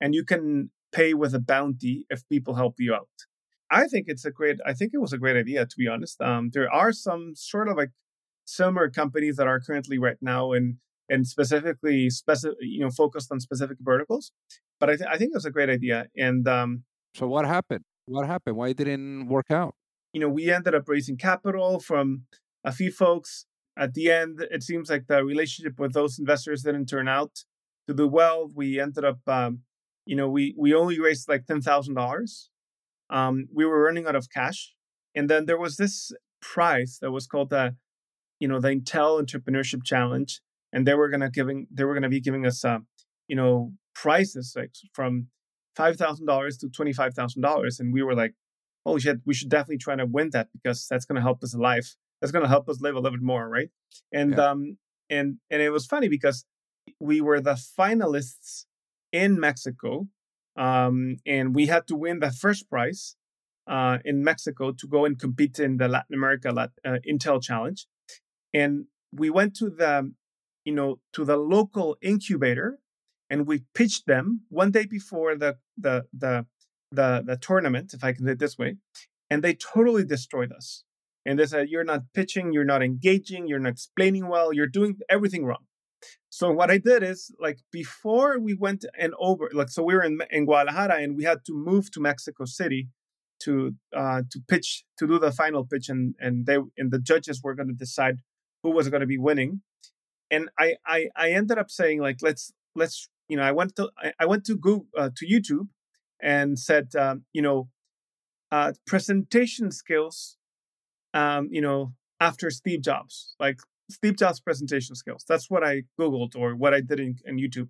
and 0.00 0.14
you 0.14 0.24
can 0.24 0.70
pay 0.92 1.14
with 1.14 1.34
a 1.34 1.38
bounty 1.38 2.06
if 2.10 2.28
people 2.28 2.54
help 2.54 2.74
you 2.78 2.94
out. 2.94 3.08
I 3.70 3.86
think 3.86 4.06
it's 4.08 4.24
a 4.24 4.30
great. 4.30 4.58
I 4.64 4.74
think 4.74 4.92
it 4.94 4.98
was 4.98 5.12
a 5.12 5.18
great 5.18 5.36
idea 5.36 5.66
to 5.66 5.76
be 5.76 5.88
honest. 5.88 6.20
Um, 6.20 6.50
there 6.52 6.72
are 6.72 6.92
some 6.92 7.32
sort 7.34 7.68
of 7.68 7.76
like 7.76 7.90
similar 8.44 8.88
companies 8.90 9.36
that 9.36 9.48
are 9.48 9.60
currently 9.60 9.98
right 9.98 10.18
now 10.20 10.52
and 10.52 10.76
and 11.08 11.26
specifically 11.26 12.10
specific, 12.10 12.58
you 12.60 12.80
know, 12.80 12.90
focused 12.90 13.30
on 13.32 13.40
specific 13.40 13.78
verticals. 13.80 14.32
But 14.78 14.90
I, 14.90 14.96
th- 14.96 15.08
I 15.10 15.16
think 15.16 15.30
it 15.30 15.36
was 15.36 15.44
a 15.44 15.50
great 15.50 15.70
idea. 15.70 16.06
And 16.16 16.46
um, 16.48 16.84
so, 17.14 17.26
what 17.26 17.46
happened? 17.46 17.84
What 18.06 18.26
happened? 18.26 18.56
Why 18.56 18.72
didn't 18.72 19.28
work 19.28 19.50
out? 19.50 19.74
You 20.12 20.20
know, 20.20 20.28
we 20.28 20.50
ended 20.50 20.74
up 20.74 20.88
raising 20.88 21.16
capital 21.16 21.80
from 21.80 22.22
a 22.64 22.72
few 22.72 22.90
folks. 22.90 23.46
At 23.78 23.94
the 23.94 24.10
end, 24.10 24.40
it 24.50 24.62
seems 24.62 24.88
like 24.88 25.06
the 25.06 25.22
relationship 25.24 25.78
with 25.78 25.92
those 25.92 26.18
investors 26.18 26.62
didn't 26.62 26.86
turn 26.86 27.08
out 27.08 27.44
to 27.88 27.94
do 27.94 28.08
well. 28.08 28.50
We 28.54 28.80
ended 28.80 29.04
up 29.04 29.18
um, 29.26 29.60
you 30.06 30.14
know, 30.14 30.28
we 30.28 30.54
we 30.56 30.72
only 30.72 30.98
raised 30.98 31.28
like 31.28 31.46
ten 31.46 31.60
thousand 31.60 31.94
dollars. 31.94 32.48
Um, 33.10 33.48
we 33.52 33.64
were 33.66 33.82
running 33.82 34.06
out 34.06 34.16
of 34.16 34.30
cash, 34.30 34.72
and 35.14 35.28
then 35.28 35.46
there 35.46 35.58
was 35.58 35.76
this 35.76 36.12
prize 36.40 36.98
that 37.02 37.10
was 37.10 37.26
called 37.26 37.50
the, 37.50 37.76
you 38.40 38.48
know, 38.48 38.60
the 38.60 38.68
Intel 38.68 39.20
Entrepreneurship 39.20 39.84
Challenge, 39.84 40.40
and 40.76 40.86
they 40.86 40.94
were 40.94 41.08
gonna 41.08 41.30
giving 41.30 41.66
they 41.72 41.84
were 41.84 41.94
gonna 41.94 42.10
be 42.10 42.20
giving 42.20 42.44
us, 42.44 42.62
uh, 42.62 42.80
you 43.28 43.34
know, 43.34 43.72
prizes 43.94 44.52
like 44.54 44.72
from 44.92 45.28
five 45.74 45.96
thousand 45.96 46.26
dollars 46.26 46.58
to 46.58 46.68
twenty 46.68 46.92
five 46.92 47.14
thousand 47.14 47.40
dollars, 47.40 47.80
and 47.80 47.94
we 47.94 48.02
were 48.02 48.14
like, 48.14 48.34
holy 48.84 49.00
shit, 49.00 49.20
we 49.24 49.32
should 49.32 49.48
definitely 49.48 49.78
try 49.78 49.96
to 49.96 50.04
win 50.04 50.28
that 50.34 50.48
because 50.52 50.86
that's 50.90 51.06
gonna 51.06 51.22
help 51.22 51.42
us 51.42 51.54
alive. 51.54 51.96
That's 52.20 52.30
gonna 52.30 52.46
help 52.56 52.68
us 52.68 52.82
live 52.82 52.94
a 52.94 53.00
little 53.00 53.18
bit 53.18 53.24
more, 53.24 53.48
right? 53.48 53.70
And 54.12 54.32
yeah. 54.32 54.50
um 54.50 54.76
and 55.08 55.38
and 55.50 55.62
it 55.62 55.70
was 55.70 55.86
funny 55.86 56.08
because 56.08 56.44
we 57.00 57.22
were 57.22 57.40
the 57.40 57.58
finalists 57.78 58.66
in 59.12 59.40
Mexico. 59.40 60.08
Um, 60.58 61.16
and 61.26 61.54
we 61.54 61.66
had 61.66 61.86
to 61.88 61.96
win 61.96 62.20
the 62.20 62.30
first 62.30 62.70
prize 62.70 63.16
uh, 63.66 63.98
in 64.06 64.24
Mexico 64.24 64.72
to 64.72 64.86
go 64.86 65.04
and 65.04 65.18
compete 65.18 65.58
in 65.58 65.76
the 65.76 65.86
Latin 65.86 66.14
America 66.14 66.48
uh, 66.50 66.98
Intel 67.06 67.42
Challenge. 67.42 67.86
And 68.54 68.86
we 69.12 69.28
went 69.28 69.54
to 69.56 69.68
the, 69.68 70.12
you 70.66 70.74
know, 70.74 70.98
to 71.14 71.24
the 71.24 71.38
local 71.38 71.96
incubator, 72.02 72.78
and 73.30 73.46
we 73.46 73.64
pitched 73.74 74.06
them 74.06 74.42
one 74.50 74.70
day 74.72 74.84
before 74.84 75.36
the 75.36 75.56
the 75.78 76.04
the 76.12 76.46
the, 76.92 77.22
the 77.26 77.36
tournament, 77.36 77.92
if 77.94 78.04
I 78.04 78.12
can 78.12 78.26
say 78.26 78.32
it 78.32 78.38
this 78.38 78.58
way, 78.58 78.76
and 79.30 79.42
they 79.42 79.54
totally 79.54 80.04
destroyed 80.04 80.52
us. 80.52 80.84
And 81.24 81.38
they 81.38 81.46
said, 81.46 81.68
"You're 81.68 81.84
not 81.84 82.02
pitching, 82.14 82.52
you're 82.52 82.64
not 82.64 82.82
engaging, 82.82 83.48
you're 83.48 83.58
not 83.60 83.72
explaining 83.72 84.28
well, 84.28 84.52
you're 84.52 84.66
doing 84.66 84.98
everything 85.08 85.44
wrong." 85.44 85.64
So 86.30 86.52
what 86.52 86.70
I 86.70 86.78
did 86.78 87.02
is 87.02 87.34
like 87.40 87.60
before 87.72 88.38
we 88.38 88.54
went 88.54 88.84
and 88.98 89.14
over 89.18 89.48
like 89.54 89.70
so 89.70 89.82
we 89.82 89.94
were 89.94 90.02
in 90.02 90.18
in 90.30 90.44
Guadalajara 90.44 90.96
and 91.02 91.16
we 91.16 91.24
had 91.24 91.44
to 91.46 91.54
move 91.54 91.90
to 91.92 92.00
Mexico 92.00 92.44
City 92.44 92.88
to 93.44 93.74
uh 93.94 94.22
to 94.30 94.40
pitch 94.48 94.84
to 94.98 95.06
do 95.06 95.18
the 95.18 95.32
final 95.32 95.64
pitch 95.64 95.88
and 95.88 96.14
and 96.20 96.46
they 96.46 96.58
and 96.76 96.90
the 96.90 96.98
judges 96.98 97.40
were 97.42 97.54
going 97.54 97.68
to 97.68 97.74
decide 97.74 98.16
who 98.62 98.70
was 98.70 98.88
going 98.88 99.00
to 99.00 99.06
be 99.06 99.18
winning. 99.18 99.62
And 100.30 100.48
I 100.58 100.76
I 100.86 101.08
I 101.16 101.30
ended 101.30 101.58
up 101.58 101.70
saying 101.70 102.00
like 102.00 102.18
let's 102.22 102.52
let's 102.74 103.08
you 103.28 103.36
know 103.36 103.42
I 103.42 103.52
went 103.52 103.76
to 103.76 103.90
I, 104.18 104.26
went 104.26 104.44
to 104.46 104.56
Google 104.56 104.86
uh, 104.96 105.10
to 105.16 105.26
YouTube 105.26 105.68
and 106.20 106.58
said 106.58 106.94
um, 106.96 107.24
you 107.32 107.42
know 107.42 107.68
uh 108.52 108.72
presentation 108.86 109.72
skills 109.72 110.36
um 111.14 111.48
you 111.50 111.60
know 111.60 111.92
after 112.20 112.48
Steve 112.50 112.82
Jobs 112.82 113.34
like 113.40 113.58
Steve 113.90 114.16
Jobs 114.16 114.40
presentation 114.40 114.94
skills. 114.94 115.24
That's 115.28 115.48
what 115.50 115.62
I 115.64 115.82
Googled 115.98 116.34
or 116.36 116.56
what 116.56 116.74
I 116.74 116.80
did 116.80 116.98
in, 116.98 117.16
in 117.24 117.36
YouTube. 117.36 117.68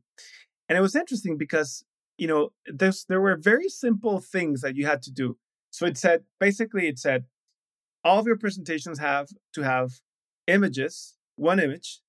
And 0.68 0.78
it 0.78 0.80
was 0.80 0.96
interesting 0.96 1.36
because 1.36 1.84
you 2.18 2.26
know, 2.26 2.50
there's, 2.66 3.04
there 3.08 3.20
were 3.20 3.36
very 3.36 3.68
simple 3.68 4.20
things 4.20 4.60
that 4.62 4.76
you 4.76 4.86
had 4.86 5.02
to 5.02 5.10
do. 5.10 5.36
So 5.70 5.86
it 5.86 5.98
said, 5.98 6.24
basically, 6.40 6.88
it 6.88 6.98
said, 6.98 7.24
all 8.02 8.18
of 8.18 8.26
your 8.26 8.38
presentations 8.38 8.98
have 8.98 9.28
to 9.54 9.62
have 9.62 10.00
images, 10.46 11.14
one 11.34 11.58
image. 11.58 12.00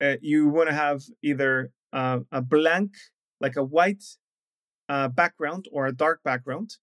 Uh, 0.00 0.16
you 0.20 0.48
want 0.48 0.68
to 0.68 0.74
have 0.74 1.02
either 1.22 1.72
uh, 1.92 2.20
a 2.32 2.40
blank, 2.40 2.92
like 3.40 3.56
a 3.56 3.64
white 3.64 4.04
uh, 4.88 5.08
background 5.08 5.66
or 5.72 5.86
a 5.86 5.92
dark 5.92 6.22
background. 6.24 6.76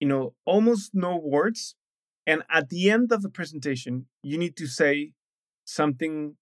You 0.00 0.08
know, 0.08 0.34
almost 0.44 0.90
no 0.94 1.16
words. 1.16 1.74
And 2.26 2.42
at 2.50 2.68
the 2.68 2.90
end 2.90 3.12
of 3.12 3.22
the 3.22 3.30
presentation, 3.30 4.06
you 4.22 4.36
need 4.36 4.56
to 4.56 4.66
say 4.66 5.12
something 5.64 6.36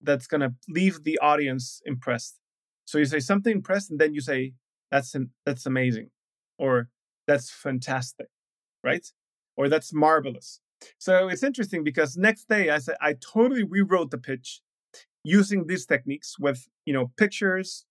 that's 0.00 0.26
going 0.26 0.40
to 0.40 0.54
leave 0.68 1.04
the 1.04 1.18
audience 1.18 1.80
impressed. 1.84 2.38
So 2.84 2.98
you 2.98 3.04
say 3.04 3.20
something 3.20 3.52
impressed, 3.52 3.90
and 3.90 4.00
then 4.00 4.14
you 4.14 4.20
say, 4.20 4.54
"That's 4.90 5.14
an, 5.14 5.30
that's 5.44 5.66
amazing," 5.66 6.10
or 6.58 6.88
"That's 7.26 7.50
fantastic," 7.50 8.28
right? 8.82 9.06
Or 9.56 9.68
"That's 9.68 9.92
marvelous." 9.92 10.60
So 10.98 11.28
it's 11.28 11.42
interesting 11.42 11.84
because 11.84 12.16
next 12.16 12.48
day 12.48 12.70
I 12.70 12.78
said 12.78 12.96
I 13.00 13.14
totally 13.14 13.64
rewrote 13.64 14.10
the 14.10 14.18
pitch 14.18 14.62
using 15.28 15.66
these 15.66 15.86
techniques 15.86 16.38
with 16.38 16.66
you 16.84 16.92
know 16.92 17.12
pictures, 17.16 17.84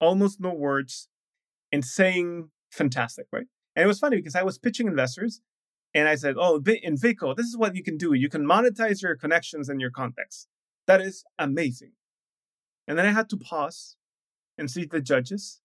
almost 0.00 0.40
no 0.40 0.52
words, 0.52 1.08
and 1.72 1.84
saying 1.84 2.50
fantastic, 2.70 3.26
right? 3.32 3.46
And 3.76 3.84
it 3.84 3.86
was 3.86 3.98
funny 3.98 4.16
because 4.16 4.34
I 4.34 4.42
was 4.42 4.58
pitching 4.58 4.86
investors 4.86 5.40
and 5.94 6.08
I 6.08 6.14
said, 6.14 6.36
Oh, 6.38 6.62
in 6.82 6.96
Vico, 6.96 7.34
this 7.34 7.46
is 7.46 7.56
what 7.56 7.74
you 7.74 7.82
can 7.82 7.96
do. 7.96 8.14
You 8.14 8.28
can 8.28 8.46
monetize 8.46 9.02
your 9.02 9.16
connections 9.16 9.68
and 9.68 9.80
your 9.80 9.90
contacts. 9.90 10.46
That 10.86 11.00
is 11.00 11.24
amazing. 11.38 11.92
And 12.86 12.98
then 12.98 13.06
I 13.06 13.12
had 13.12 13.28
to 13.30 13.36
pause 13.36 13.96
and 14.58 14.70
see 14.70 14.84
the 14.84 15.00
judges. 15.00 15.60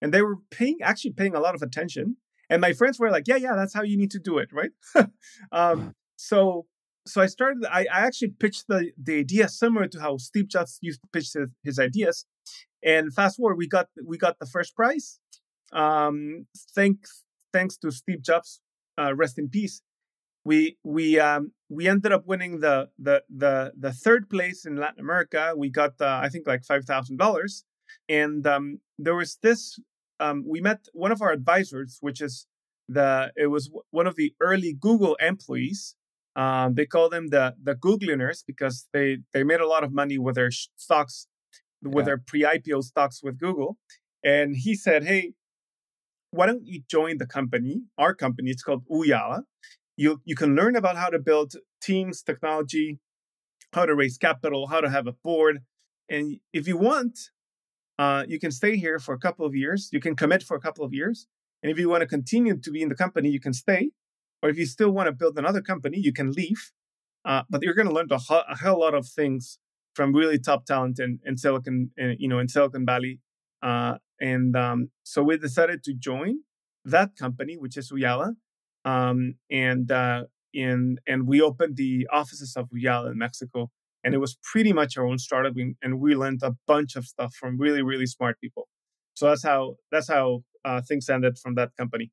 And 0.00 0.14
they 0.14 0.22
were 0.22 0.36
paying, 0.50 0.78
actually 0.82 1.12
paying 1.12 1.34
a 1.34 1.40
lot 1.40 1.54
of 1.54 1.62
attention. 1.62 2.16
And 2.48 2.60
my 2.60 2.72
friends 2.72 2.98
were 2.98 3.10
like, 3.10 3.26
Yeah, 3.26 3.36
yeah, 3.36 3.54
that's 3.56 3.74
how 3.74 3.82
you 3.82 3.96
need 3.96 4.10
to 4.12 4.18
do 4.18 4.38
it, 4.38 4.48
right? 4.52 4.70
um, 5.52 5.94
so 6.16 6.66
so 7.08 7.20
I 7.20 7.26
started, 7.26 7.64
I, 7.70 7.86
I 7.92 8.00
actually 8.06 8.32
pitched 8.38 8.66
the, 8.68 8.92
the 9.02 9.18
idea 9.18 9.48
similar 9.48 9.88
to 9.88 10.00
how 10.00 10.16
Steve 10.18 10.48
Jobs 10.48 10.78
used 10.80 11.00
to 11.00 11.08
pitch 11.12 11.32
his, 11.34 11.50
his 11.64 11.78
ideas. 11.78 12.26
And 12.82 13.12
fast 13.12 13.36
forward, 13.36 13.56
we 13.56 13.66
got 13.66 13.88
we 14.04 14.16
got 14.18 14.38
the 14.38 14.46
first 14.46 14.76
prize. 14.76 15.18
Um, 15.72 16.46
thanks 16.74 17.24
thanks 17.52 17.76
to 17.78 17.90
Steve 17.90 18.22
Jobs, 18.22 18.60
uh, 18.96 19.14
rest 19.14 19.38
in 19.38 19.48
peace. 19.48 19.82
We 20.44 20.78
we 20.84 21.18
um, 21.18 21.52
we 21.68 21.88
ended 21.88 22.12
up 22.12 22.26
winning 22.26 22.60
the 22.60 22.88
the 22.98 23.24
the 23.28 23.72
the 23.76 23.92
third 23.92 24.30
place 24.30 24.64
in 24.64 24.76
Latin 24.76 25.00
America. 25.00 25.54
We 25.56 25.70
got 25.70 26.00
uh, 26.00 26.20
I 26.22 26.28
think 26.28 26.46
like 26.46 26.64
five 26.64 26.84
thousand 26.84 27.16
dollars, 27.16 27.64
and 28.08 28.46
um, 28.46 28.80
there 28.98 29.16
was 29.16 29.38
this. 29.42 29.78
Um, 30.20 30.44
we 30.46 30.60
met 30.60 30.86
one 30.92 31.12
of 31.12 31.20
our 31.20 31.32
advisors, 31.32 31.98
which 32.00 32.20
is 32.20 32.46
the 32.88 33.32
it 33.36 33.48
was 33.48 33.70
one 33.90 34.06
of 34.06 34.16
the 34.16 34.34
early 34.40 34.72
Google 34.72 35.16
employees. 35.16 35.96
Um, 36.38 36.74
they 36.74 36.86
call 36.86 37.08
them 37.08 37.28
the 37.30 37.56
the 37.60 37.74
Googlioners 37.74 38.44
because 38.46 38.86
they 38.92 39.18
they 39.32 39.42
made 39.42 39.60
a 39.60 39.66
lot 39.66 39.82
of 39.82 39.92
money 39.92 40.18
with 40.18 40.36
their 40.36 40.52
stocks, 40.52 41.26
with 41.82 42.02
yeah. 42.02 42.04
their 42.04 42.18
pre-IPO 42.18 42.84
stocks 42.84 43.20
with 43.24 43.38
Google. 43.38 43.76
And 44.24 44.54
he 44.54 44.76
said, 44.76 45.02
"Hey, 45.02 45.32
why 46.30 46.46
don't 46.46 46.64
you 46.64 46.82
join 46.88 47.18
the 47.18 47.26
company? 47.26 47.82
Our 47.98 48.14
company, 48.14 48.50
it's 48.50 48.62
called 48.62 48.84
Ooyala. 48.88 49.42
You 49.96 50.20
you 50.24 50.36
can 50.36 50.54
learn 50.54 50.76
about 50.76 50.96
how 50.96 51.08
to 51.08 51.18
build 51.18 51.54
teams, 51.82 52.22
technology, 52.22 53.00
how 53.72 53.84
to 53.86 53.94
raise 53.96 54.16
capital, 54.16 54.68
how 54.68 54.80
to 54.80 54.90
have 54.90 55.08
a 55.08 55.14
board, 55.24 55.64
and 56.08 56.38
if 56.52 56.68
you 56.68 56.76
want, 56.76 57.18
uh, 57.98 58.24
you 58.28 58.38
can 58.38 58.52
stay 58.52 58.76
here 58.76 59.00
for 59.00 59.12
a 59.12 59.18
couple 59.18 59.44
of 59.44 59.56
years. 59.56 59.88
You 59.92 59.98
can 59.98 60.14
commit 60.14 60.44
for 60.44 60.56
a 60.56 60.60
couple 60.60 60.84
of 60.84 60.94
years, 60.94 61.26
and 61.64 61.72
if 61.72 61.80
you 61.80 61.88
want 61.88 62.02
to 62.02 62.06
continue 62.06 62.56
to 62.56 62.70
be 62.70 62.80
in 62.80 62.88
the 62.88 62.94
company, 62.94 63.28
you 63.28 63.40
can 63.40 63.52
stay. 63.52 63.90
Or 64.42 64.48
if 64.48 64.56
you 64.56 64.66
still 64.66 64.90
want 64.90 65.06
to 65.06 65.12
build 65.12 65.38
another 65.38 65.60
company, 65.60 65.98
you 65.98 66.12
can 66.12 66.32
leave. 66.32 66.70
Uh, 67.24 67.42
but 67.50 67.62
you're 67.62 67.74
going 67.74 67.88
to 67.88 67.94
learn 67.94 68.08
a, 68.10 68.18
a 68.48 68.56
hell 68.56 68.80
lot 68.80 68.94
of 68.94 69.06
things 69.06 69.58
from 69.94 70.14
really 70.14 70.38
top 70.38 70.64
talent 70.64 70.98
in, 70.98 71.18
in 71.24 71.36
Silicon, 71.36 71.90
in, 71.96 72.16
you 72.18 72.28
know, 72.28 72.38
in 72.38 72.48
Silicon 72.48 72.86
Valley. 72.86 73.20
Uh, 73.62 73.94
and 74.20 74.56
um, 74.56 74.90
so 75.02 75.22
we 75.22 75.36
decided 75.36 75.82
to 75.84 75.94
join 75.94 76.40
that 76.84 77.16
company, 77.16 77.56
which 77.56 77.76
is 77.76 77.90
Ooyala. 77.90 78.34
Um, 78.84 79.34
and 79.50 79.90
uh, 79.90 80.24
in 80.54 80.98
and 81.06 81.26
we 81.26 81.40
opened 81.42 81.76
the 81.76 82.06
offices 82.12 82.56
of 82.56 82.70
Ooyala 82.70 83.12
in 83.12 83.18
Mexico. 83.18 83.70
And 84.04 84.14
it 84.14 84.18
was 84.18 84.38
pretty 84.42 84.72
much 84.72 84.96
our 84.96 85.04
own 85.04 85.18
startup, 85.18 85.54
and 85.82 86.00
we 86.00 86.14
learned 86.14 86.40
a 86.44 86.54
bunch 86.68 86.94
of 86.94 87.04
stuff 87.04 87.34
from 87.34 87.58
really, 87.58 87.82
really 87.82 88.06
smart 88.06 88.40
people. 88.40 88.68
So 89.14 89.26
that's 89.26 89.42
how 89.42 89.74
that's 89.90 90.08
how 90.08 90.44
uh, 90.64 90.80
things 90.86 91.08
ended 91.08 91.36
from 91.36 91.56
that 91.56 91.70
company. 91.76 92.12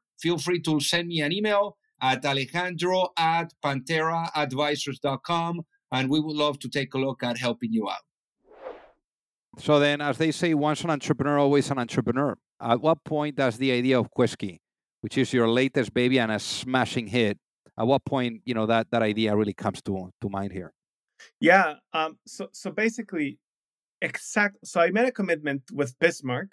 feel 0.21 0.37
free 0.37 0.61
to 0.61 0.79
send 0.79 1.07
me 1.07 1.21
an 1.21 1.31
email 1.31 1.77
at 2.01 2.25
alejandro 2.25 3.09
at 3.17 3.53
pantheraadvisors.com 3.63 5.61
and 5.91 6.09
we 6.09 6.19
would 6.19 6.35
love 6.35 6.57
to 6.59 6.69
take 6.69 6.93
a 6.93 6.97
look 6.97 7.23
at 7.23 7.37
helping 7.37 7.71
you 7.73 7.89
out. 7.89 8.03
So 9.57 9.79
then, 9.79 9.99
as 9.99 10.17
they 10.17 10.31
say, 10.31 10.53
once 10.53 10.83
an 10.83 10.89
entrepreneur, 10.89 11.37
always 11.37 11.69
an 11.71 11.77
entrepreneur. 11.77 12.37
At 12.61 12.81
what 12.81 13.03
point 13.03 13.35
does 13.35 13.57
the 13.57 13.71
idea 13.71 13.99
of 13.99 14.07
Kueski, 14.17 14.59
which 15.01 15.17
is 15.17 15.33
your 15.33 15.49
latest 15.49 15.93
baby 15.93 16.19
and 16.19 16.31
a 16.31 16.39
smashing 16.39 17.07
hit, 17.07 17.37
at 17.77 17.85
what 17.85 18.05
point 18.05 18.41
you 18.45 18.53
know 18.53 18.65
that 18.65 18.87
that 18.91 19.01
idea 19.01 19.35
really 19.35 19.53
comes 19.53 19.81
to 19.83 20.11
to 20.21 20.29
mind 20.29 20.53
here? 20.53 20.73
Yeah. 21.39 21.75
Um. 21.93 22.17
So 22.25 22.47
so 22.53 22.71
basically, 22.71 23.39
exact. 24.01 24.57
So 24.63 24.79
I 24.79 24.89
made 24.91 25.07
a 25.07 25.11
commitment 25.11 25.63
with 25.73 25.97
Bismarck, 25.99 26.51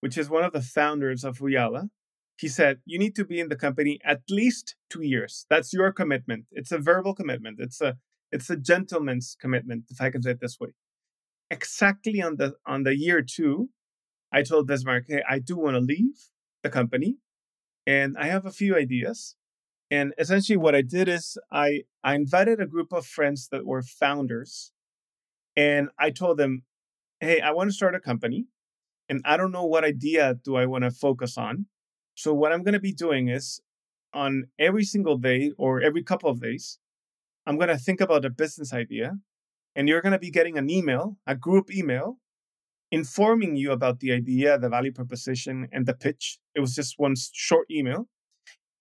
which 0.00 0.16
is 0.16 0.30
one 0.30 0.44
of 0.44 0.52
the 0.52 0.62
founders 0.62 1.24
of 1.24 1.38
Ooyala, 1.38 1.90
he 2.38 2.48
said, 2.48 2.80
You 2.86 2.98
need 2.98 3.16
to 3.16 3.26
be 3.26 3.40
in 3.40 3.50
the 3.50 3.56
company 3.56 4.00
at 4.04 4.22
least 4.30 4.76
two 4.90 5.02
years. 5.02 5.46
That's 5.50 5.72
your 5.74 5.92
commitment. 5.92 6.46
It's 6.52 6.72
a 6.72 6.78
verbal 6.78 7.14
commitment. 7.14 7.58
It's 7.60 7.82
a 7.82 7.98
it's 8.32 8.50
a 8.50 8.56
gentleman's 8.56 9.36
commitment, 9.40 9.86
if 9.90 10.00
I 10.02 10.10
can 10.10 10.22
say 10.22 10.32
it 10.32 10.40
this 10.40 10.60
way. 10.60 10.70
Exactly 11.50 12.22
on 12.22 12.36
the 12.36 12.56
on 12.66 12.84
the 12.84 12.96
year 12.96 13.22
two, 13.22 13.70
I 14.32 14.42
told 14.42 14.68
Bismarck, 14.68 15.06
hey, 15.08 15.22
I 15.28 15.40
do 15.40 15.56
want 15.58 15.76
to 15.76 15.80
leave 15.80 16.30
the 16.62 16.70
company 16.70 17.18
and 17.86 18.16
I 18.18 18.26
have 18.26 18.46
a 18.46 18.52
few 18.52 18.76
ideas. 18.76 19.36
And 19.90 20.14
essentially 20.18 20.56
what 20.58 20.74
I 20.76 20.82
did 20.82 21.08
is 21.08 21.38
I 21.52 21.84
I 22.04 22.14
invited 22.16 22.60
a 22.60 22.66
group 22.66 22.92
of 22.92 23.06
friends 23.06 23.48
that 23.52 23.66
were 23.66 23.82
founders 23.82 24.72
and 25.56 25.90
I 25.98 26.10
told 26.10 26.38
them, 26.38 26.64
hey, 27.20 27.40
I 27.40 27.50
want 27.52 27.70
to 27.70 27.74
start 27.74 27.94
a 27.96 28.00
company. 28.00 28.46
and 29.08 29.22
I 29.26 29.36
don't 29.38 29.52
know 29.52 29.66
what 29.66 29.84
idea 29.84 30.34
do 30.44 30.56
I 30.56 30.66
want 30.66 30.84
to 30.84 30.90
focus 30.92 31.38
on. 31.38 31.66
So 32.18 32.34
what 32.34 32.50
I'm 32.50 32.64
going 32.64 32.74
to 32.74 32.80
be 32.80 32.92
doing 32.92 33.28
is 33.28 33.60
on 34.12 34.48
every 34.58 34.82
single 34.82 35.18
day 35.18 35.52
or 35.56 35.80
every 35.80 36.02
couple 36.02 36.28
of 36.28 36.40
days, 36.40 36.80
I'm 37.46 37.56
going 37.56 37.68
to 37.68 37.78
think 37.78 38.00
about 38.00 38.24
a 38.24 38.30
business 38.30 38.72
idea 38.72 39.18
and 39.76 39.88
you're 39.88 40.00
going 40.00 40.18
to 40.18 40.18
be 40.18 40.32
getting 40.32 40.58
an 40.58 40.68
email, 40.68 41.16
a 41.28 41.36
group 41.36 41.72
email 41.72 42.18
informing 42.90 43.54
you 43.54 43.70
about 43.70 44.00
the 44.00 44.10
idea, 44.10 44.58
the 44.58 44.68
value 44.68 44.90
proposition 44.90 45.68
and 45.70 45.86
the 45.86 45.94
pitch. 45.94 46.40
It 46.56 46.60
was 46.60 46.74
just 46.74 46.98
one 46.98 47.14
short 47.32 47.68
email. 47.70 48.08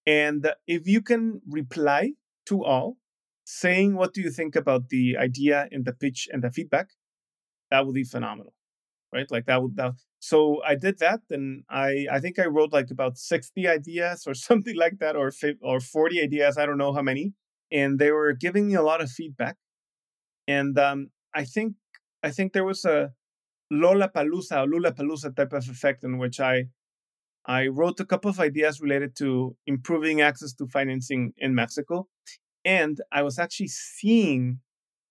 And 0.08 0.52
if 0.66 0.88
you 0.88 1.04
can 1.04 1.42
reply 1.48 2.14
to 2.48 2.66
all 2.66 2.98
saying 3.46 3.98
what 3.98 4.16
do 4.16 4.22
you 4.22 4.32
think 4.32 4.56
about 4.56 4.90
the 4.90 5.16
idea 5.16 5.68
and 5.72 5.86
the 5.86 5.94
pitch 5.94 6.28
and 6.34 6.44
the 6.44 6.50
feedback, 6.50 6.88
that 7.70 7.86
would 7.86 7.94
be 7.94 8.04
phenomenal 8.04 8.56
right 9.14 9.30
like 9.32 9.46
that 9.46 9.62
would 9.62 9.76
that 9.76 9.94
so 10.20 10.62
i 10.64 10.76
did 10.76 10.98
that 11.00 11.22
and 11.30 11.64
i 11.70 12.08
i 12.12 12.20
think 12.20 12.40
i 12.40 12.46
wrote 12.46 12.74
like 12.74 12.90
about 12.92 13.18
60 13.18 13.68
ideas 13.68 14.26
or 14.28 14.34
something 14.48 14.76
like 14.76 15.00
that 15.00 15.16
or 15.16 15.32
or 15.62 15.80
40 15.80 16.22
ideas 16.22 16.58
i 16.58 16.66
don't 16.66 16.78
know 16.78 16.94
how 16.94 17.02
many 17.02 17.34
and 17.72 18.00
they 18.00 18.12
were 18.12 18.34
giving 18.34 18.68
me 18.68 18.76
a 18.76 18.82
lot 18.82 19.02
of 19.02 19.12
feedback 19.12 19.58
and 20.48 20.78
um 20.80 21.10
i 21.36 21.44
think 21.44 21.74
i 22.24 22.32
think 22.32 22.54
there 22.54 22.66
was 22.66 22.86
a 22.86 23.12
Lollapalooza 23.72 24.64
or 24.64 24.92
Palusa 24.94 25.36
type 25.36 25.52
of 25.52 25.68
effect 25.70 26.04
in 26.04 26.18
which 26.18 26.40
i 26.40 26.66
i 27.46 27.68
wrote 27.68 28.00
a 28.00 28.06
couple 28.06 28.30
of 28.30 28.40
ideas 28.40 28.82
related 28.82 29.16
to 29.18 29.56
improving 29.68 30.22
access 30.22 30.54
to 30.54 30.66
financing 30.68 31.34
in 31.38 31.54
mexico 31.54 32.08
and 32.64 33.02
i 33.12 33.22
was 33.22 33.38
actually 33.38 33.68
seeing 33.68 34.60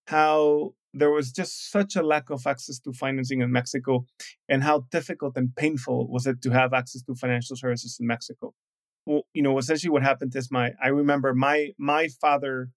how 0.06 0.72
there 0.96 1.10
was 1.10 1.30
just 1.30 1.70
such 1.70 1.94
a 1.94 2.02
lack 2.02 2.30
of 2.30 2.46
access 2.46 2.78
to 2.80 2.92
financing 2.92 3.42
in 3.42 3.52
Mexico 3.52 4.06
and 4.48 4.62
how 4.62 4.86
difficult 4.90 5.36
and 5.36 5.54
painful 5.54 6.08
was 6.08 6.26
it 6.26 6.40
to 6.42 6.50
have 6.50 6.72
access 6.72 7.02
to 7.02 7.14
financial 7.14 7.54
services 7.54 7.98
in 8.00 8.06
Mexico. 8.06 8.54
Well, 9.04 9.22
you 9.34 9.42
know, 9.42 9.58
essentially 9.58 9.90
what 9.90 10.02
happened 10.02 10.34
is 10.34 10.50
my 10.50 10.72
I 10.82 10.88
remember 10.88 11.34
my 11.34 11.72
my 11.78 12.08
father, 12.08 12.70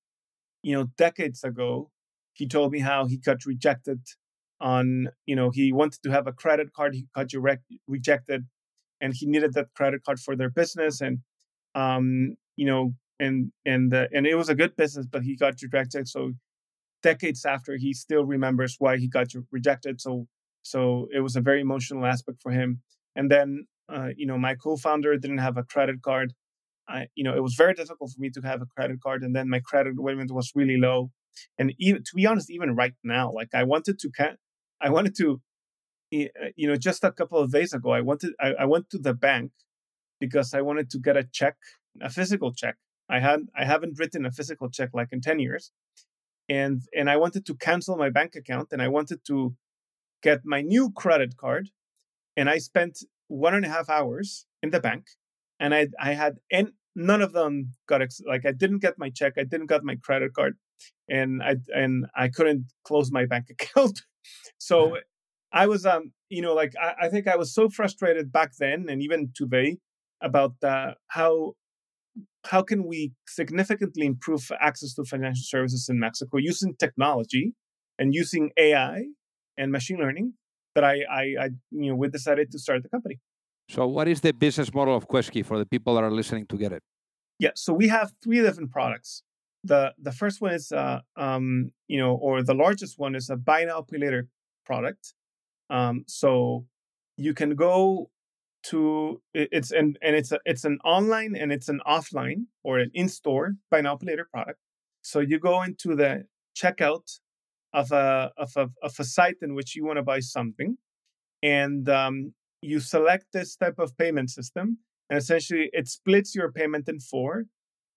you 0.64 0.74
know, 0.76 0.88
decades 0.98 1.44
ago, 1.44 1.90
he 2.34 2.48
told 2.48 2.72
me 2.74 2.80
how 2.80 3.06
he 3.06 3.18
got 3.18 3.46
rejected 3.46 4.02
on, 4.60 5.10
you 5.26 5.36
know, 5.36 5.50
he 5.50 5.72
wanted 5.72 6.04
to 6.04 6.12
have 6.12 6.28
a 6.28 6.34
credit 6.34 6.74
card, 6.74 6.94
he 6.96 7.08
got 7.16 7.32
rejected 7.88 8.46
and 9.02 9.14
he 9.16 9.26
needed 9.26 9.54
that 9.54 9.74
credit 9.76 10.04
card 10.04 10.20
for 10.20 10.36
their 10.36 10.50
business 10.50 11.00
and 11.00 11.20
um, 11.74 12.36
you 12.58 12.66
know, 12.66 12.94
and 13.20 13.52
and 13.66 13.94
uh, 13.94 14.08
and 14.14 14.28
it 14.28 14.36
was 14.36 14.50
a 14.50 14.56
good 14.56 14.76
business, 14.76 15.06
but 15.10 15.24
he 15.24 15.36
got 15.36 15.62
rejected. 15.62 16.08
So 16.08 16.34
decades 17.02 17.46
after, 17.46 17.78
he 17.78 17.94
still 17.94 18.26
remembers 18.26 18.76
why 18.80 18.98
he 18.98 19.08
got 19.08 19.28
rejected. 19.52 20.02
So, 20.02 20.28
so 20.62 21.08
it 21.14 21.22
was 21.22 21.36
a 21.36 21.42
very 21.42 21.62
emotional 21.62 22.06
aspect 22.06 22.42
for 22.42 22.52
him. 22.52 22.82
And 23.16 23.30
then, 23.32 23.68
uh, 23.94 24.10
you 24.16 24.26
know, 24.26 24.38
my 24.38 24.56
co-founder 24.56 25.18
didn't 25.18 25.40
have 25.40 25.58
a 25.58 25.64
credit 25.64 26.02
card. 26.02 26.34
I, 26.88 27.08
you 27.16 27.24
know, 27.24 27.36
it 27.36 27.44
was 27.44 27.56
very 27.56 27.74
difficult 27.74 28.12
for 28.12 28.20
me 28.20 28.30
to 28.32 28.42
have 28.42 28.62
a 28.62 28.66
credit 28.66 29.00
card, 29.02 29.24
and 29.24 29.36
then 29.36 29.48
my 29.48 29.60
credit 29.60 29.98
limit 29.98 30.32
was 30.32 30.52
really 30.56 30.78
low. 30.78 31.12
And 31.58 31.74
even 31.78 32.04
to 32.04 32.16
be 32.16 32.26
honest, 32.26 32.50
even 32.50 32.76
right 32.76 32.94
now, 33.04 33.32
like 33.32 33.50
I 33.54 33.64
wanted 33.64 34.00
to, 34.00 34.10
I 34.82 34.90
wanted 34.90 35.16
to, 35.18 35.42
uh, 36.14 36.50
you 36.56 36.68
know, 36.68 36.76
just 36.76 37.04
a 37.04 37.12
couple 37.12 37.38
of 37.38 37.52
days 37.52 37.74
ago, 37.74 37.92
I 37.92 38.02
wanted, 38.02 38.34
I, 38.40 38.54
I 38.62 38.66
went 38.66 38.90
to 38.90 38.98
the 38.98 39.14
bank 39.14 39.52
because 40.20 40.54
I 40.54 40.62
wanted 40.62 40.90
to 40.90 41.00
get 41.00 41.16
a 41.16 41.24
check, 41.24 41.58
a 42.02 42.10
physical 42.10 42.54
check. 42.54 42.76
I 43.08 43.20
had, 43.20 43.42
I 43.56 43.66
haven't 43.66 44.00
written 44.00 44.26
a 44.26 44.32
physical 44.32 44.70
check 44.70 44.90
like 44.94 45.10
in 45.12 45.22
ten 45.22 45.40
years, 45.40 45.72
and 46.50 46.82
and 46.96 47.10
I 47.10 47.18
wanted 47.18 47.46
to 47.46 47.56
cancel 47.56 47.96
my 47.98 48.10
bank 48.10 48.36
account 48.36 48.70
and 48.72 48.82
I 48.82 48.88
wanted 48.88 49.26
to 49.28 49.56
get 50.22 50.42
my 50.44 50.62
new 50.62 50.92
credit 50.92 51.38
card, 51.38 51.70
and 52.36 52.50
I 52.50 52.58
spent 52.58 53.00
one 53.28 53.54
and 53.54 53.66
a 53.66 53.70
half 53.70 53.90
hours 53.90 54.46
in 54.64 54.72
the 54.72 54.80
bank, 54.80 55.06
and 55.60 55.74
I 55.74 55.88
I 56.00 56.14
had 56.14 56.38
and 56.52 56.74
none 56.96 57.22
of 57.22 57.34
them 57.34 57.72
got 57.88 58.02
ex- 58.02 58.22
like 58.26 58.46
I 58.46 58.52
didn't 58.52 58.80
get 58.80 58.98
my 58.98 59.10
check, 59.10 59.34
I 59.38 59.44
didn't 59.44 59.68
get 59.68 59.84
my 59.84 59.96
credit 59.96 60.34
card, 60.34 60.58
and 61.08 61.42
I 61.44 61.56
and 61.74 62.06
I 62.16 62.30
couldn't 62.30 62.66
close 62.84 63.12
my 63.12 63.26
bank 63.26 63.50
account, 63.56 64.02
so 64.58 64.98
I 65.52 65.68
was 65.68 65.86
um 65.86 66.12
you 66.30 66.42
know 66.42 66.54
like 66.54 66.74
I, 66.82 67.06
I 67.06 67.10
think 67.10 67.28
I 67.28 67.36
was 67.36 67.54
so 67.54 67.70
frustrated 67.70 68.32
back 68.32 68.52
then 68.60 68.88
and 68.90 69.02
even 69.02 69.32
today 69.36 69.78
about 70.22 70.56
uh, 70.64 70.94
how 71.08 71.54
how 72.46 72.62
can 72.62 72.86
we 72.86 73.12
significantly 73.28 74.06
improve 74.06 74.52
access 74.60 74.94
to 74.96 75.04
financial 75.04 75.44
services 75.44 75.88
in 75.90 76.00
Mexico 76.00 76.38
using 76.38 76.76
technology 76.76 77.54
and 77.98 78.14
using 78.14 78.52
AI 78.58 79.04
and 79.58 79.72
machine 79.72 79.98
learning 79.98 80.34
that 80.76 80.84
I, 80.84 81.02
I, 81.10 81.22
I 81.40 81.50
you 81.72 81.90
know, 81.90 81.96
we 81.96 82.08
decided 82.08 82.52
to 82.52 82.60
start 82.60 82.84
the 82.84 82.90
company. 82.90 83.20
So, 83.70 83.88
what 83.88 84.08
is 84.08 84.22
the 84.22 84.34
business 84.34 84.74
model 84.74 84.96
of 84.96 85.08
Kueski 85.08 85.46
for 85.46 85.60
the 85.60 85.66
people 85.66 85.96
that 85.96 86.04
are 86.04 86.12
listening 86.12 86.48
to 86.48 86.58
get 86.58 86.72
it? 86.72 86.82
Yeah, 87.40 87.52
so 87.56 87.74
we 87.74 87.88
have 87.88 88.12
three 88.24 88.42
different 88.42 88.72
products. 88.72 89.24
the 89.64 89.94
The 90.02 90.12
first 90.12 90.42
one 90.42 90.54
is, 90.54 90.72
uh, 90.72 91.02
um, 91.16 91.72
you 91.88 92.00
know, 92.00 92.16
or 92.16 92.42
the 92.42 92.56
largest 92.56 92.98
one 92.98 93.16
is 93.16 93.30
a 93.30 93.36
buy 93.36 93.66
now 93.66 93.82
pay 93.82 93.98
later 93.98 94.28
product. 94.66 95.14
Um, 95.70 96.04
so 96.08 96.66
you 97.18 97.34
can 97.34 97.56
go 97.56 98.10
to 98.62 99.22
it's 99.34 99.72
and 99.72 99.98
and 100.02 100.16
it's 100.16 100.32
a, 100.32 100.40
it's 100.46 100.66
an 100.66 100.80
online 100.84 101.36
and 101.36 101.52
it's 101.52 101.70
an 101.70 101.80
offline 101.88 102.46
or 102.64 102.80
an 102.80 102.92
in-store 102.94 103.54
buy 103.72 104.26
product. 104.26 104.60
So 105.02 105.20
you 105.20 105.40
go 105.40 105.64
into 105.64 105.96
the 105.96 106.26
checkout 106.62 107.20
of 107.74 107.92
a 107.92 108.32
of 108.38 108.52
a 108.58 108.70
of 108.84 108.96
a 109.00 109.04
site 109.04 109.38
in 109.42 109.56
which 109.56 109.76
you 109.76 109.86
want 109.86 109.98
to 109.98 110.04
buy 110.04 110.20
something, 110.20 110.78
and 111.42 111.88
um, 111.88 112.34
you 112.62 112.80
select 112.80 113.28
this 113.32 113.56
type 113.56 113.80
of 113.80 113.98
payment 113.98 114.30
system, 114.30 114.80
and 115.10 115.18
essentially 115.18 115.70
it 115.72 115.88
splits 115.88 116.36
your 116.36 116.52
payment 116.52 116.90
in 116.90 117.00
four, 117.00 117.46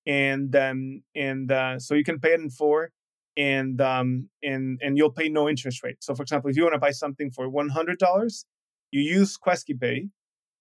and 0.06 0.54
um, 0.54 1.02
and 1.16 1.50
uh, 1.50 1.78
so 1.78 1.94
you 1.94 2.04
can 2.04 2.20
pay 2.20 2.34
it 2.34 2.40
in 2.40 2.50
four, 2.50 2.90
and 3.36 3.80
um, 3.80 4.28
and 4.42 4.78
and 4.80 4.96
you'll 4.96 5.10
pay 5.10 5.28
no 5.28 5.48
interest 5.48 5.82
rate. 5.82 5.96
So 6.00 6.14
for 6.14 6.22
example, 6.22 6.50
if 6.50 6.56
you 6.56 6.62
want 6.62 6.74
to 6.74 6.78
buy 6.78 6.92
something 6.92 7.30
for 7.30 7.48
one 7.48 7.70
hundred 7.70 7.98
dollars, 7.98 8.46
you 8.92 9.00
use 9.00 9.36
Kueski 9.38 9.80
Pay, 9.80 10.08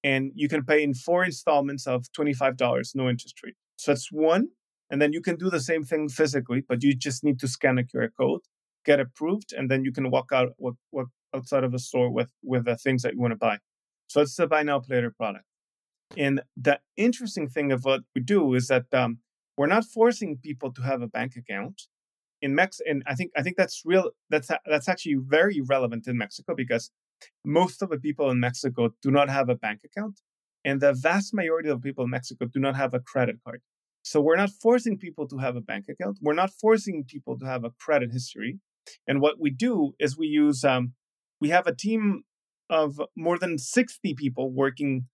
and 0.03 0.31
you 0.35 0.47
can 0.47 0.63
pay 0.63 0.83
in 0.83 0.93
four 0.93 1.23
installments 1.23 1.87
of 1.87 2.05
$25, 2.17 2.95
no 2.95 3.09
interest 3.09 3.39
rate. 3.43 3.55
So 3.77 3.91
that's 3.91 4.11
one. 4.11 4.49
And 4.89 5.01
then 5.01 5.13
you 5.13 5.21
can 5.21 5.37
do 5.37 5.49
the 5.49 5.59
same 5.59 5.83
thing 5.83 6.09
physically, 6.09 6.63
but 6.67 6.83
you 6.83 6.95
just 6.95 7.23
need 7.23 7.39
to 7.39 7.47
scan 7.47 7.77
a 7.77 7.83
QR 7.83 8.09
code, 8.19 8.41
get 8.85 8.99
approved, 8.99 9.53
and 9.53 9.71
then 9.71 9.85
you 9.85 9.91
can 9.91 10.11
walk 10.11 10.31
out 10.33 10.49
walk, 10.57 10.75
walk 10.91 11.07
outside 11.33 11.63
of 11.63 11.73
a 11.73 11.79
store 11.79 12.11
with, 12.11 12.31
with 12.43 12.65
the 12.65 12.75
things 12.75 13.03
that 13.03 13.13
you 13.13 13.21
want 13.21 13.31
to 13.31 13.37
buy. 13.37 13.57
So 14.07 14.21
it's 14.21 14.37
a 14.39 14.47
buy 14.47 14.63
now, 14.63 14.79
pay 14.79 14.95
later 14.95 15.13
product. 15.15 15.45
And 16.17 16.41
the 16.57 16.79
interesting 16.97 17.47
thing 17.47 17.71
of 17.71 17.85
what 17.85 18.01
we 18.13 18.21
do 18.21 18.53
is 18.53 18.67
that 18.67 18.93
um, 18.93 19.19
we're 19.57 19.67
not 19.67 19.85
forcing 19.85 20.37
people 20.37 20.73
to 20.73 20.81
have 20.81 21.01
a 21.01 21.07
bank 21.07 21.35
account 21.37 21.83
in 22.41 22.55
Mex. 22.55 22.81
And 22.85 23.03
I 23.07 23.15
think 23.15 23.31
I 23.37 23.43
think 23.43 23.55
that's 23.55 23.83
real. 23.85 24.11
That's 24.29 24.49
that's 24.65 24.89
actually 24.89 25.17
very 25.19 25.61
relevant 25.61 26.07
in 26.07 26.17
Mexico 26.17 26.53
because 26.55 26.91
most 27.45 27.81
of 27.81 27.89
the 27.89 27.99
people 27.99 28.29
in 28.29 28.39
Mexico 28.39 28.89
do 29.01 29.12
not 29.12 29.29
have 29.29 29.49
a 29.49 29.55
bank 29.55 29.81
account, 29.84 30.21
and 30.63 30.81
the 30.81 30.93
vast 30.93 31.34
majority 31.34 31.69
of 31.69 31.81
people 31.81 32.03
in 32.05 32.10
Mexico 32.10 32.45
do 32.45 32.60
not 32.60 32.75
have 32.75 32.93
a 32.93 32.99
credit 32.99 33.38
card. 33.43 33.62
So 34.03 34.19
we're 34.19 34.38
not 34.38 34.49
forcing 34.49 34.97
people 34.97 35.27
to 35.27 35.38
have 35.38 35.55
a 35.55 35.62
bank 35.62 35.86
account. 35.89 36.17
We're 36.21 36.34
not 36.34 36.51
forcing 36.51 37.03
people 37.03 37.38
to 37.39 37.45
have 37.45 37.63
a 37.63 37.71
credit 37.79 38.12
history. 38.12 38.60
And 39.07 39.21
what 39.21 39.39
we 39.39 39.51
do 39.51 39.93
is 39.99 40.17
we 40.17 40.27
use 40.27 40.63
um, 40.63 40.93
we 41.39 41.49
have 41.49 41.67
a 41.67 41.75
team 41.75 42.23
of 42.69 43.01
more 43.15 43.38
than 43.38 43.57
60 43.57 44.13
people 44.15 44.51
working, 44.51 45.07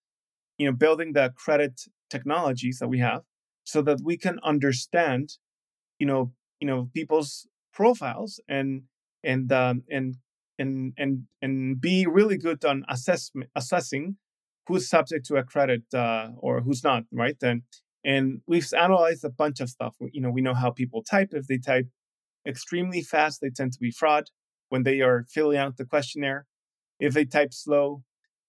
you 0.56 0.66
know, 0.66 0.72
building 0.72 1.12
the 1.12 1.32
credit 1.36 1.82
technologies 2.08 2.78
that 2.78 2.88
we 2.88 2.98
have 3.00 3.22
so 3.64 3.82
that 3.82 4.00
we 4.02 4.16
can 4.16 4.38
understand, 4.42 5.36
you 5.98 6.06
know, 6.06 6.32
you 6.60 6.66
know, 6.66 6.88
people's 6.94 7.46
profiles 7.72 8.40
and 8.48 8.82
and 9.22 9.52
um, 9.52 9.82
and 9.90 10.16
and 10.58 10.92
and 10.96 11.24
and 11.42 11.80
be 11.80 12.06
really 12.06 12.36
good 12.36 12.64
on 12.64 12.84
assessment 12.88 13.50
assessing 13.54 14.16
who's 14.66 14.88
subject 14.88 15.24
to 15.26 15.36
a 15.36 15.42
credit 15.42 15.82
uh, 15.94 16.28
or 16.36 16.60
who's 16.60 16.84
not, 16.84 17.04
right? 17.12 17.36
And 17.42 17.62
and 18.04 18.40
we've 18.46 18.68
analyzed 18.74 19.24
a 19.24 19.30
bunch 19.30 19.60
of 19.60 19.68
stuff. 19.70 19.96
You 20.12 20.20
know, 20.20 20.30
we 20.30 20.42
know 20.42 20.54
how 20.54 20.70
people 20.70 21.02
type. 21.02 21.30
If 21.32 21.46
they 21.46 21.58
type 21.58 21.88
extremely 22.46 23.02
fast, 23.02 23.40
they 23.40 23.50
tend 23.50 23.72
to 23.72 23.80
be 23.80 23.90
fraud 23.90 24.30
when 24.68 24.82
they 24.82 25.00
are 25.00 25.24
filling 25.28 25.58
out 25.58 25.76
the 25.76 25.84
questionnaire. 25.84 26.46
If 27.00 27.14
they 27.14 27.24
type 27.24 27.52
slow, 27.52 28.02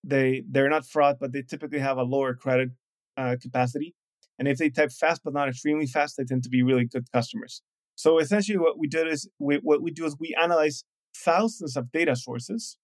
they 0.03 0.43
they're 0.49 0.69
not 0.69 0.85
fraud, 0.85 1.17
but 1.19 1.31
they 1.33 1.41
typically 1.41 1.79
have 1.79 1.97
a 1.97 2.03
lower 2.03 2.33
credit 2.33 2.69
uh, 3.17 3.37
capacity. 3.41 3.95
And 4.37 4.47
if 4.47 4.57
they 4.57 4.69
type 4.69 4.91
fast 4.91 5.21
but 5.23 5.33
not 5.33 5.49
extremely 5.49 5.87
fast, 5.87 6.15
they 6.17 6.23
tend 6.23 6.43
to 6.43 6.49
be 6.49 6.63
really 6.63 6.85
good 6.85 7.11
customers. 7.11 7.61
So 7.95 8.19
essentially, 8.19 8.57
what 8.57 8.79
we 8.79 8.87
did 8.87 9.07
is 9.07 9.29
we, 9.39 9.57
what 9.57 9.81
we 9.81 9.91
do 9.91 10.05
is 10.05 10.15
we 10.17 10.33
analyze 10.41 10.85
thousands 11.25 11.75
of 11.75 11.91
data 11.91 12.15
sources, 12.15 12.77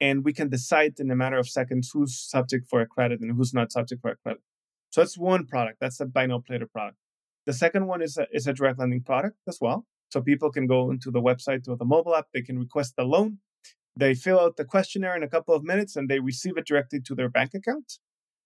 and 0.00 0.24
we 0.24 0.32
can 0.32 0.48
decide 0.48 0.94
in 0.98 1.10
a 1.10 1.16
matter 1.16 1.38
of 1.38 1.48
seconds 1.48 1.90
who's 1.92 2.18
subject 2.18 2.66
for 2.68 2.80
a 2.80 2.86
credit 2.86 3.20
and 3.20 3.36
who's 3.36 3.54
not 3.54 3.72
subject 3.72 4.02
for 4.02 4.10
a 4.10 4.16
credit. 4.16 4.42
So 4.90 5.00
that's 5.00 5.16
one 5.16 5.46
product. 5.46 5.78
That's 5.80 6.00
a 6.00 6.06
buy 6.06 6.26
product. 6.26 6.96
The 7.46 7.52
second 7.52 7.86
one 7.86 8.02
is 8.02 8.16
a, 8.16 8.26
is 8.32 8.46
a 8.46 8.52
direct 8.52 8.78
lending 8.78 9.02
product 9.02 9.36
as 9.48 9.58
well. 9.60 9.86
So 10.10 10.20
people 10.20 10.50
can 10.50 10.66
go 10.66 10.90
into 10.90 11.10
the 11.10 11.22
website 11.22 11.66
or 11.68 11.76
the 11.76 11.84
mobile 11.84 12.14
app. 12.14 12.26
They 12.34 12.42
can 12.42 12.58
request 12.58 12.94
a 12.98 13.04
loan. 13.04 13.38
They 13.96 14.14
fill 14.14 14.38
out 14.38 14.56
the 14.56 14.64
questionnaire 14.64 15.16
in 15.16 15.22
a 15.22 15.28
couple 15.28 15.54
of 15.54 15.64
minutes 15.64 15.96
and 15.96 16.08
they 16.08 16.20
receive 16.20 16.56
it 16.56 16.66
directly 16.66 17.00
to 17.00 17.14
their 17.14 17.28
bank 17.28 17.54
account. 17.54 17.98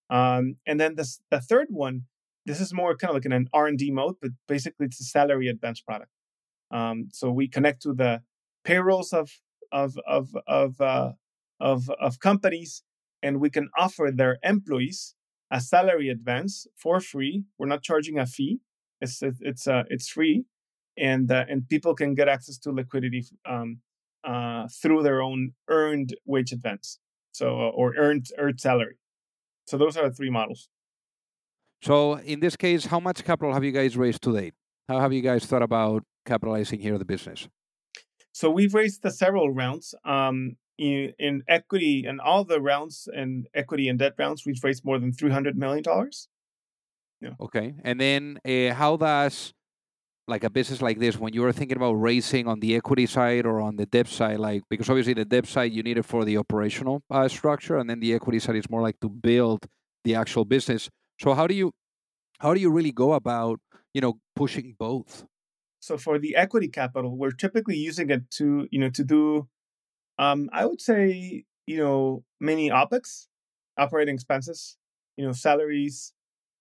Um, 0.09 0.55
and 0.65 0.79
then 0.79 0.95
this, 0.95 1.19
the 1.29 1.41
third 1.41 1.67
one, 1.69 2.03
this 2.45 2.61
is 2.61 2.73
more 2.73 2.95
kind 2.95 3.09
of 3.09 3.15
like 3.15 3.25
in 3.25 3.33
an 3.33 3.47
R&D 3.53 3.91
mode, 3.91 4.15
but 4.21 4.31
basically 4.47 4.85
it's 4.85 5.01
a 5.01 5.03
salary 5.03 5.47
advance 5.49 5.81
product. 5.81 6.11
Um, 6.71 7.09
so 7.11 7.29
we 7.29 7.47
connect 7.47 7.81
to 7.83 7.93
the 7.93 8.21
payrolls 8.67 9.13
of 9.13 9.27
of 9.71 9.97
of 10.05 10.35
of 10.45 10.81
uh, 10.81 11.11
of 11.59 11.89
of 12.07 12.19
companies, 12.19 12.83
and 13.23 13.39
we 13.39 13.49
can 13.49 13.69
offer 13.77 14.11
their 14.13 14.37
employees 14.43 15.15
a 15.49 15.61
salary 15.61 16.09
advance 16.09 16.67
for 16.75 16.99
free. 16.99 17.45
We're 17.57 17.73
not 17.75 17.81
charging 17.81 18.19
a 18.19 18.25
fee. 18.25 18.59
It's 18.99 19.23
it's 19.51 19.67
uh, 19.67 19.83
it's 19.89 20.09
free, 20.09 20.45
and 20.97 21.31
uh, 21.31 21.45
and 21.49 21.67
people 21.67 21.95
can 21.95 22.13
get 22.13 22.27
access 22.27 22.57
to 22.59 22.71
liquidity 22.71 23.23
um, 23.45 23.79
uh, 24.23 24.67
through 24.81 25.03
their 25.03 25.21
own 25.21 25.53
earned 25.69 26.15
wage 26.25 26.51
advance, 26.51 26.99
so 27.31 27.47
uh, 27.47 27.79
or 27.79 27.95
earned 27.95 28.27
earned 28.37 28.59
salary. 28.59 28.97
So 29.65 29.77
those 29.77 29.97
are 29.97 30.09
the 30.09 30.15
three 30.15 30.29
models. 30.29 30.69
So 31.83 32.17
in 32.19 32.39
this 32.39 32.55
case, 32.55 32.85
how 32.85 32.99
much 32.99 33.23
capital 33.23 33.53
have 33.53 33.63
you 33.63 33.71
guys 33.71 33.95
raised 33.95 34.21
to 34.23 34.33
date? 34.33 34.55
How 34.89 34.99
have 34.99 35.13
you 35.13 35.21
guys 35.21 35.45
thought 35.45 35.61
about 35.61 36.03
capitalizing 36.25 36.79
here 36.79 36.97
the 36.97 37.05
business? 37.05 37.47
So 38.37 38.51
we've 38.51 38.75
raised 38.75 39.01
the 39.01 39.09
several 39.09 39.49
rounds. 39.49 39.95
Um, 40.05 40.57
in, 40.77 41.11
in 41.17 41.41
equity 41.47 42.05
and 42.07 42.21
all 42.21 42.43
the 42.43 42.61
rounds 42.61 43.09
and 43.11 43.47
equity 43.55 43.89
and 43.89 43.97
debt 43.97 44.13
rounds, 44.19 44.45
we've 44.45 44.63
raised 44.63 44.85
more 44.85 44.99
than 44.99 45.11
three 45.11 45.31
hundred 45.31 45.57
million 45.57 45.81
dollars. 45.81 46.27
Yeah. 47.19 47.33
Okay, 47.41 47.73
and 47.83 47.99
then 47.99 48.37
uh, 48.45 48.75
how 48.75 48.95
does 48.95 49.55
like 50.27 50.43
a 50.43 50.51
business 50.51 50.83
like 50.83 50.99
this, 50.99 51.17
when 51.17 51.33
you 51.33 51.43
are 51.45 51.51
thinking 51.51 51.77
about 51.77 51.93
raising 51.93 52.47
on 52.47 52.59
the 52.59 52.75
equity 52.75 53.07
side 53.07 53.47
or 53.47 53.59
on 53.59 53.75
the 53.75 53.87
debt 53.87 54.07
side, 54.07 54.37
like 54.37 54.61
because 54.69 54.87
obviously 54.87 55.15
the 55.15 55.25
debt 55.25 55.47
side 55.47 55.71
you 55.71 55.81
need 55.81 55.97
it 55.97 56.05
for 56.05 56.23
the 56.23 56.37
operational 56.37 57.01
uh, 57.09 57.27
structure, 57.27 57.77
and 57.77 57.89
then 57.89 57.99
the 57.99 58.13
equity 58.13 58.37
side 58.37 58.55
is 58.55 58.69
more 58.69 58.83
like 58.83 58.99
to 58.99 59.09
build 59.09 59.65
the 60.03 60.13
actual 60.13 60.45
business. 60.45 60.91
So 61.19 61.33
how 61.33 61.47
do 61.47 61.55
you 61.55 61.71
how 62.37 62.53
do 62.53 62.59
you 62.59 62.69
really 62.69 62.91
go 62.91 63.13
about 63.13 63.59
you 63.95 64.01
know 64.01 64.19
pushing 64.35 64.75
both? 64.77 65.25
So 65.87 65.97
for 65.97 66.19
the 66.19 66.35
equity 66.35 66.67
capital, 66.67 67.15
we're 67.17 67.31
typically 67.31 67.77
using 67.77 68.09
it 68.09 68.29
to 68.31 68.67
you 68.71 68.79
know 68.79 68.89
to 68.89 69.03
do, 69.05 69.47
um, 70.19 70.49
I 70.51 70.65
would 70.65 70.81
say 70.81 71.45
you 71.65 71.77
know 71.77 72.23
many 72.41 72.69
opex, 72.69 73.27
operating 73.77 74.15
expenses, 74.15 74.75
you 75.15 75.25
know 75.25 75.31
salaries, 75.31 76.11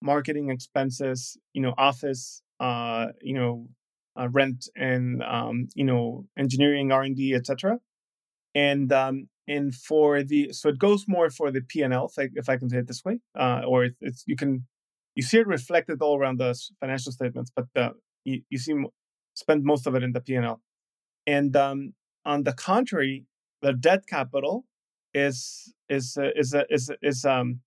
marketing 0.00 0.50
expenses, 0.50 1.36
you 1.54 1.60
know 1.60 1.74
office, 1.76 2.40
uh, 2.60 3.06
you 3.20 3.34
know 3.34 3.66
uh, 4.16 4.28
rent 4.28 4.68
and 4.76 5.24
um, 5.24 5.66
you 5.74 5.84
know 5.84 6.26
engineering 6.38 6.92
R 6.92 7.02
and 7.02 7.16
D, 7.16 7.34
etc. 7.34 7.80
And 8.54 8.92
um, 8.92 9.28
and 9.48 9.74
for 9.74 10.22
the 10.22 10.52
so 10.52 10.68
it 10.68 10.78
goes 10.78 11.06
more 11.08 11.30
for 11.30 11.50
the 11.50 11.62
P 11.62 11.82
and 11.82 11.92
L, 11.92 12.12
if 12.16 12.48
I 12.48 12.56
can 12.58 12.70
say 12.70 12.78
it 12.78 12.86
this 12.86 13.04
way, 13.04 13.18
uh, 13.36 13.62
or 13.66 13.86
it's, 13.86 13.96
it's 14.00 14.24
you 14.28 14.36
can 14.36 14.66
you 15.16 15.24
see 15.24 15.38
it 15.38 15.48
reflected 15.48 16.00
all 16.00 16.16
around 16.16 16.38
the 16.38 16.54
financial 16.78 17.10
statements, 17.10 17.50
but 17.56 17.66
the, 17.74 17.90
you, 18.24 18.42
you 18.50 18.58
see 18.58 18.74
spend 19.36 19.62
most 19.62 19.86
of 19.86 19.94
it 19.94 20.02
in 20.02 20.12
the 20.12 20.20
P&L. 20.20 20.60
And 21.26 21.54
um, 21.56 21.94
on 22.24 22.42
the 22.42 22.52
contrary, 22.52 23.26
the 23.62 23.72
debt 23.72 24.06
capital 24.08 24.64
is 25.14 25.72
is 25.88 26.16
uh, 26.20 26.30
is 26.36 26.52
a, 26.52 26.64
is 26.68 26.90
is 27.02 27.24
um 27.24 27.60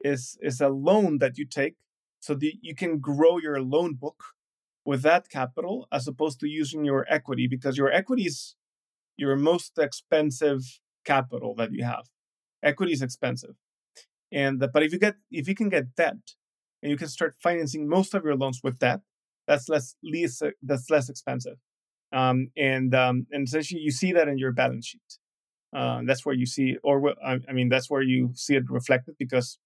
is 0.00 0.36
is 0.40 0.60
a 0.60 0.68
loan 0.68 1.18
that 1.18 1.38
you 1.38 1.46
take 1.46 1.76
so 2.20 2.34
that 2.34 2.52
you 2.62 2.74
can 2.74 2.98
grow 2.98 3.38
your 3.38 3.60
loan 3.62 3.94
book 3.94 4.24
with 4.84 5.02
that 5.02 5.28
capital 5.28 5.86
as 5.92 6.08
opposed 6.08 6.40
to 6.40 6.48
using 6.48 6.84
your 6.84 7.06
equity 7.08 7.46
because 7.46 7.76
your 7.78 7.92
equity 7.92 8.24
is 8.24 8.56
your 9.16 9.36
most 9.36 9.78
expensive 9.78 10.62
capital 11.04 11.54
that 11.54 11.72
you 11.72 11.84
have. 11.84 12.06
Equity 12.62 12.92
is 12.92 13.02
expensive, 13.02 13.54
and 14.32 14.58
but 14.72 14.82
if 14.82 14.92
you 14.92 14.98
get 14.98 15.16
if 15.30 15.48
you 15.48 15.54
can 15.54 15.68
get 15.68 15.94
debt 15.94 16.34
and 16.82 16.90
you 16.90 16.96
can 16.96 17.08
start 17.08 17.34
financing 17.38 17.88
most 17.88 18.14
of 18.14 18.24
your 18.24 18.36
loans 18.36 18.60
with 18.62 18.78
debt, 18.78 19.00
that's 19.46 19.68
less 19.68 19.94
least 20.02 20.42
that's 20.62 20.90
less 20.90 21.08
expensive. 21.08 21.56
Um, 22.12 22.48
and 22.56 22.94
um, 22.94 23.26
and 23.30 23.46
essentially 23.46 23.80
you 23.80 23.90
see 23.90 24.12
that 24.12 24.28
in 24.28 24.38
your 24.38 24.52
balance 24.52 24.86
sheet. 24.86 25.18
Uh, 25.74 26.00
that's 26.04 26.26
where 26.26 26.34
you 26.34 26.46
see, 26.46 26.76
or 26.82 27.14
I 27.22 27.52
mean, 27.52 27.68
that's 27.68 27.88
where 27.88 28.02
you 28.02 28.32
see 28.34 28.56
it 28.56 28.64
reflected 28.68 29.14
because 29.18 29.58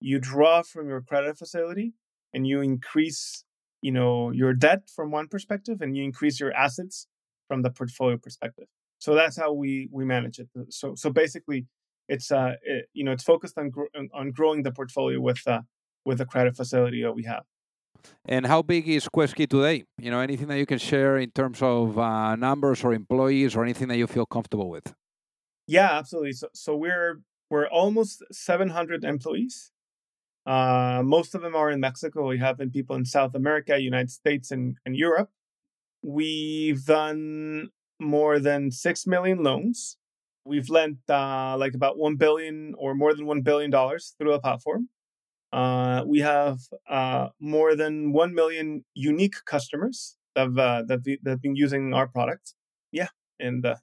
you 0.00 0.20
draw 0.20 0.62
from 0.62 0.88
your 0.88 1.00
credit 1.00 1.36
facility 1.36 1.94
and 2.32 2.46
you 2.46 2.60
increase, 2.60 3.44
you 3.82 3.90
know, 3.90 4.30
your 4.30 4.54
debt 4.54 4.88
from 4.94 5.10
one 5.10 5.28
perspective, 5.28 5.80
and 5.80 5.96
you 5.96 6.04
increase 6.04 6.38
your 6.38 6.52
assets 6.52 7.08
from 7.48 7.62
the 7.62 7.70
portfolio 7.70 8.16
perspective. 8.16 8.66
So 8.98 9.14
that's 9.14 9.36
how 9.36 9.52
we 9.52 9.88
we 9.92 10.04
manage 10.04 10.38
it. 10.38 10.48
So 10.70 10.94
so 10.94 11.10
basically, 11.10 11.66
it's 12.08 12.30
uh 12.30 12.54
it, 12.62 12.86
you 12.92 13.04
know 13.04 13.12
it's 13.12 13.24
focused 13.24 13.58
on 13.58 13.70
gro- 13.70 13.88
on 14.14 14.30
growing 14.30 14.62
the 14.62 14.72
portfolio 14.72 15.20
with 15.20 15.46
uh 15.46 15.62
with 16.04 16.18
the 16.18 16.26
credit 16.26 16.56
facility 16.56 17.02
that 17.02 17.14
we 17.14 17.24
have. 17.24 17.44
And 18.24 18.46
how 18.46 18.62
big 18.62 18.88
is 18.88 19.08
Kueski 19.08 19.48
today? 19.48 19.84
You 19.98 20.10
know, 20.10 20.20
anything 20.20 20.48
that 20.48 20.58
you 20.58 20.66
can 20.66 20.78
share 20.78 21.18
in 21.18 21.30
terms 21.30 21.62
of 21.62 21.98
uh, 21.98 22.36
numbers 22.36 22.84
or 22.84 22.92
employees 22.92 23.56
or 23.56 23.64
anything 23.64 23.88
that 23.88 23.96
you 23.96 24.06
feel 24.06 24.26
comfortable 24.26 24.68
with? 24.68 24.94
Yeah, 25.66 25.90
absolutely. 25.92 26.32
So, 26.32 26.48
so 26.54 26.76
we're 26.76 27.20
we're 27.50 27.68
almost 27.68 28.22
700 28.30 29.04
employees. 29.04 29.72
Uh, 30.46 31.02
most 31.04 31.34
of 31.34 31.42
them 31.42 31.54
are 31.54 31.70
in 31.70 31.80
Mexico. 31.80 32.28
We 32.28 32.38
have 32.38 32.58
people 32.72 32.96
in 32.96 33.04
South 33.04 33.34
America, 33.34 33.78
United 33.78 34.10
States, 34.10 34.50
and, 34.50 34.76
and 34.84 34.96
Europe. 34.96 35.30
We've 36.02 36.84
done 36.84 37.68
more 38.00 38.38
than 38.38 38.70
six 38.70 39.06
million 39.06 39.42
loans. 39.42 39.96
We've 40.44 40.70
lent 40.70 40.98
uh, 41.08 41.56
like 41.58 41.74
about 41.74 41.98
one 41.98 42.16
billion 42.16 42.74
or 42.78 42.94
more 42.94 43.14
than 43.14 43.26
one 43.26 43.42
billion 43.42 43.70
dollars 43.70 44.14
through 44.18 44.32
a 44.32 44.40
platform. 44.40 44.88
Uh, 45.52 46.04
we 46.06 46.20
have 46.20 46.58
uh, 46.88 47.28
more 47.40 47.74
than 47.74 48.12
1 48.12 48.34
million 48.34 48.84
unique 48.94 49.36
customers 49.46 50.16
that 50.34 50.42
have, 50.42 50.58
uh, 50.58 50.82
that, 50.86 51.04
that 51.22 51.30
have 51.30 51.42
been 51.42 51.56
using 51.56 51.94
our 51.94 52.06
product. 52.06 52.54
Yeah. 52.92 53.08
And 53.40 53.64
uh, 53.64 53.76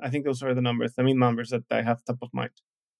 I 0.00 0.10
think 0.10 0.24
those 0.24 0.42
are 0.42 0.54
the 0.54 0.62
numbers, 0.62 0.94
the 0.94 1.02
main 1.02 1.18
numbers 1.18 1.50
that 1.50 1.64
I 1.70 1.82
have 1.82 2.04
top 2.04 2.18
of 2.22 2.30
mind. 2.32 2.52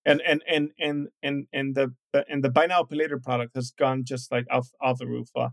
And 0.06 0.22
and 0.26 0.42
and 0.48 0.70
and 0.78 1.08
and 1.22 1.46
and 1.52 1.74
the, 1.74 1.94
the 2.14 2.24
and 2.26 2.42
the 2.42 2.48
buy 2.48 2.64
now 2.64 2.84
pay 2.84 2.96
later 2.96 3.18
product 3.18 3.54
has 3.54 3.70
gone 3.70 4.04
just 4.04 4.32
like 4.32 4.46
off 4.50 4.70
off 4.80 4.98
the 4.98 5.06
roof. 5.06 5.28
Uh, 5.36 5.50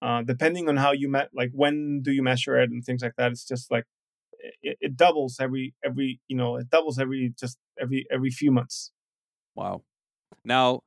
uh, 0.00 0.22
depending 0.22 0.68
on 0.68 0.76
how 0.76 0.92
you 0.92 1.10
met, 1.10 1.30
like 1.34 1.50
when 1.52 2.00
do 2.02 2.12
you 2.12 2.22
measure 2.22 2.56
it 2.56 2.70
and 2.70 2.84
things 2.84 3.02
like 3.02 3.14
that, 3.18 3.32
it's 3.32 3.44
just 3.44 3.72
like 3.72 3.86
it, 4.62 4.78
it 4.80 4.96
doubles 4.96 5.38
every 5.40 5.74
every 5.84 6.20
you 6.28 6.36
know 6.36 6.56
it 6.56 6.70
doubles 6.70 7.00
every 7.00 7.34
just 7.38 7.58
every 7.80 8.06
every 8.08 8.30
few 8.30 8.52
months. 8.52 8.92
Wow. 9.56 9.82
Now 10.44 10.82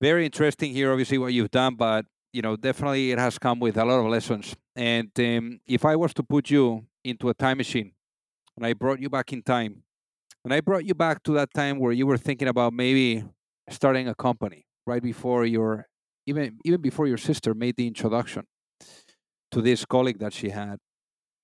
very 0.00 0.24
interesting 0.24 0.72
here, 0.72 0.90
obviously, 0.90 1.18
what 1.18 1.32
you've 1.32 1.50
done, 1.50 1.74
but 1.74 2.06
you 2.32 2.42
know, 2.42 2.56
definitely 2.56 3.10
it 3.10 3.18
has 3.18 3.38
come 3.38 3.58
with 3.58 3.76
a 3.76 3.84
lot 3.84 3.98
of 3.98 4.06
lessons. 4.06 4.54
And 4.76 5.10
um, 5.18 5.60
if 5.66 5.84
I 5.84 5.96
was 5.96 6.14
to 6.14 6.22
put 6.22 6.48
you 6.50 6.86
into 7.04 7.28
a 7.28 7.34
time 7.34 7.58
machine 7.58 7.92
and 8.56 8.64
I 8.64 8.72
brought 8.72 9.00
you 9.00 9.10
back 9.10 9.32
in 9.32 9.42
time, 9.42 9.82
and 10.44 10.54
I 10.54 10.60
brought 10.60 10.84
you 10.84 10.94
back 10.94 11.22
to 11.24 11.32
that 11.32 11.52
time 11.52 11.78
where 11.78 11.92
you 11.92 12.06
were 12.06 12.16
thinking 12.16 12.48
about 12.48 12.72
maybe 12.72 13.24
starting 13.68 14.08
a 14.08 14.14
company 14.14 14.66
right 14.86 15.02
before 15.02 15.44
your 15.44 15.86
even 16.26 16.58
even 16.64 16.80
before 16.80 17.06
your 17.06 17.18
sister 17.18 17.54
made 17.54 17.76
the 17.76 17.86
introduction 17.86 18.44
to 19.50 19.60
this 19.60 19.84
colleague 19.84 20.18
that 20.20 20.32
she 20.32 20.50
had. 20.50 20.78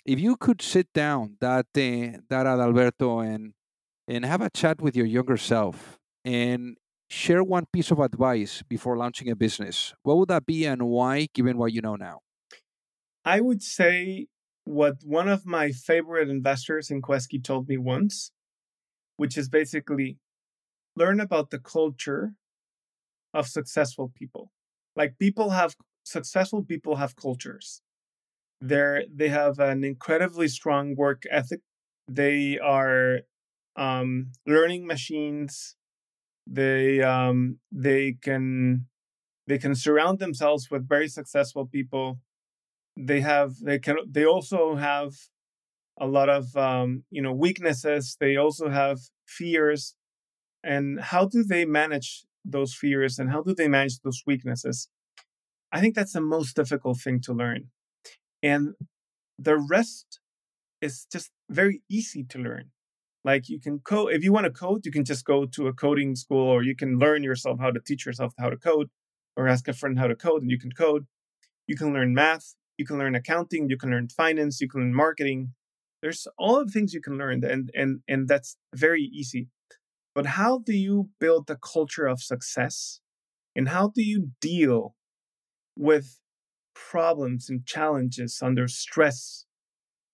If 0.05 0.21
you 0.21 0.37
could 0.37 0.63
sit 0.63 0.89
down 0.95 1.37
that 1.41 1.67
uh, 1.75 2.19
that 2.31 2.47
Adalberto 2.47 3.27
and 3.27 3.53
and 4.09 4.25
have 4.25 4.41
a 4.41 4.51
chat 4.51 4.81
with 4.81 4.97
your 4.97 5.07
younger 5.07 5.37
self 5.37 5.99
and 6.25 6.77
share 7.09 7.43
one 7.43 7.67
piece 7.73 7.91
of 7.91 7.99
advice 7.99 8.63
before 8.69 8.97
launching 8.97 9.31
a 9.31 9.37
business, 9.37 9.95
what 10.03 10.17
would 10.17 10.29
that 10.29 10.47
be 10.47 10.65
and 10.65 10.83
why, 10.83 11.29
given 11.33 11.57
what 11.59 11.73
you 11.73 11.81
know 11.81 11.97
now? 11.97 12.21
I 13.25 13.41
would 13.41 13.63
say 13.63 14.27
what 14.65 14.97
one 15.05 15.29
of 15.29 15.47
my 15.47 15.71
favorite 15.71 16.29
investors 16.29 16.91
in 16.91 17.03
Kueski 17.03 17.43
told 17.43 17.69
me 17.69 17.77
once, 17.77 18.33
which 19.17 19.37
is 19.39 19.49
basically 19.49 20.19
learn 20.97 21.21
about 21.21 21.51
the 21.51 21.59
culture 21.59 22.35
of 23.33 23.47
successful 23.47 24.11
people. 24.15 24.51
Like 24.97 25.19
people 25.19 25.51
have 25.51 25.77
successful 26.05 26.65
people 26.65 26.97
have 26.97 27.17
cultures. 27.17 27.83
They're 28.61 29.05
they 29.13 29.29
have 29.29 29.59
an 29.59 29.85
incredibly 29.85 30.49
strong 30.49 30.95
work 30.97 31.25
ethic. 31.31 31.61
They 32.09 32.59
are 32.59 33.21
um, 33.77 34.33
learning 34.47 34.87
machines 34.87 35.77
they 36.47 37.03
um, 37.03 37.59
they 37.73 38.17
can 38.23 38.87
they 39.47 39.59
can 39.59 39.75
surround 39.75 40.19
themselves 40.19 40.71
with 40.71 40.89
very 40.89 41.09
successful 41.09 41.67
people. 41.67 42.21
They 42.97 43.21
have 43.21 43.57
they 43.61 43.79
can 43.79 43.97
they 44.09 44.25
also 44.25 44.77
have 44.77 45.13
a 45.99 46.07
lot 46.07 46.29
of 46.29 46.57
um, 46.57 47.05
you 47.11 47.23
know 47.23 47.33
weaknesses. 47.33 48.17
They 48.21 48.37
also 48.37 48.71
have 48.71 49.01
fears, 49.27 49.95
and 50.65 51.01
how 51.01 51.27
do 51.27 51.43
they 51.43 51.65
manage 51.65 52.25
those 52.45 52.75
fears 52.75 53.19
and 53.19 53.31
how 53.31 53.43
do 53.43 53.55
they 53.55 53.69
manage 53.69 54.01
those 54.01 54.23
weaknesses? 54.27 54.89
I 55.73 55.81
think 55.81 55.95
that's 55.95 56.13
the 56.13 56.21
most 56.21 56.57
difficult 56.57 57.01
thing 57.01 57.21
to 57.23 57.33
learn, 57.33 57.71
and 58.43 58.75
the 59.39 59.59
rest 59.59 60.21
is 60.81 61.07
just 61.13 61.31
very 61.51 61.83
easy 61.91 62.25
to 62.25 62.39
learn. 62.39 62.71
Like 63.27 63.49
you 63.49 63.61
can 63.61 63.81
code 63.81 64.13
if 64.13 64.23
you 64.25 64.33
want 64.33 64.45
to 64.47 64.53
code, 64.53 64.87
you 64.87 64.93
can 64.93 65.05
just 65.05 65.25
go 65.27 65.47
to 65.47 65.67
a 65.67 65.73
coding 65.75 66.15
school, 66.17 66.49
or 66.49 66.63
you 66.63 66.77
can 66.77 66.99
learn 66.99 67.25
yourself 67.25 67.59
how 67.61 67.73
to 67.73 67.81
teach 67.81 68.07
yourself 68.07 68.33
how 68.39 68.51
to 68.51 68.57
code, 68.57 68.89
or 69.37 69.49
ask 69.49 69.69
a 69.69 69.73
friend 69.73 69.99
how 69.99 70.07
to 70.07 70.15
code, 70.15 70.43
and 70.43 70.51
you 70.51 70.59
can 70.59 70.73
code. 70.73 71.07
You 71.67 71.77
can 71.77 71.93
learn 71.93 72.15
math, 72.15 72.55
you 72.79 72.87
can 72.87 72.99
learn 72.99 73.17
accounting, 73.17 73.69
you 73.69 73.77
can 73.77 73.91
learn 73.91 74.09
finance, 74.09 74.61
you 74.61 74.69
can 74.69 74.81
learn 74.83 74.95
marketing. 74.95 75.55
There's 76.03 76.29
all 76.39 76.65
the 76.65 76.71
things 76.71 76.95
you 76.95 77.01
can 77.01 77.19
learn, 77.19 77.43
and 77.45 77.71
and 77.75 78.01
and 78.07 78.29
that's 78.29 78.57
very 78.75 79.03
easy. 79.03 79.49
But 80.15 80.27
how 80.27 80.61
do 80.61 80.73
you 80.73 81.11
build 81.19 81.49
the 81.49 81.57
culture 81.57 82.07
of 82.07 82.23
success? 82.23 83.01
And 83.57 83.71
how 83.71 83.89
do 83.89 84.03
you 84.03 84.31
deal 84.41 84.95
with 85.77 86.21
problems 86.75 87.51
and 87.51 87.67
challenges 87.67 88.41
under 88.43 88.69
stress 88.69 89.46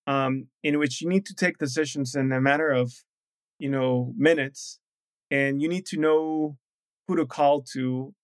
um, 0.07 0.49
in 0.63 0.79
which 0.79 1.01
you 1.01 1.09
need 1.09 1.27
to 1.27 1.35
take 1.35 1.59
decisions 1.59 2.15
in 2.15 2.33
a 2.33 2.41
matter 2.41 2.71
of 2.71 2.93
you 3.59 3.71
know 3.71 4.13
minutes 4.17 4.79
and 5.31 5.63
you 5.63 5.69
need 5.69 5.87
to 5.87 5.97
know 5.97 6.57
who 7.07 7.17
to 7.17 7.27
call 7.27 7.63
to 7.63 8.15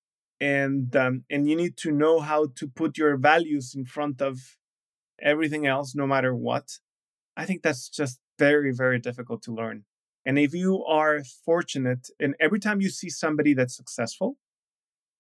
and 0.40 0.94
um, 0.96 1.24
and 1.30 1.48
you 1.48 1.56
need 1.56 1.76
to 1.78 1.90
know 1.90 2.20
how 2.20 2.46
to 2.56 2.66
put 2.66 2.96
your 2.96 3.16
values 3.16 3.74
in 3.74 3.84
front 3.84 4.20
of 4.20 4.38
everything 5.20 5.66
else 5.66 5.94
no 5.94 6.06
matter 6.06 6.34
what. 6.34 6.78
I 7.36 7.44
think 7.44 7.62
that's 7.62 7.88
just 7.88 8.18
very 8.38 8.72
very 8.72 8.98
difficult 8.98 9.42
to 9.42 9.54
learn. 9.54 9.84
And 10.24 10.38
if 10.38 10.52
you 10.52 10.84
are 10.84 11.22
fortunate 11.44 12.08
and 12.20 12.34
every 12.38 12.60
time 12.60 12.80
you 12.80 12.90
see 12.90 13.08
somebody 13.08 13.54
that's 13.54 13.76
successful 13.76 14.36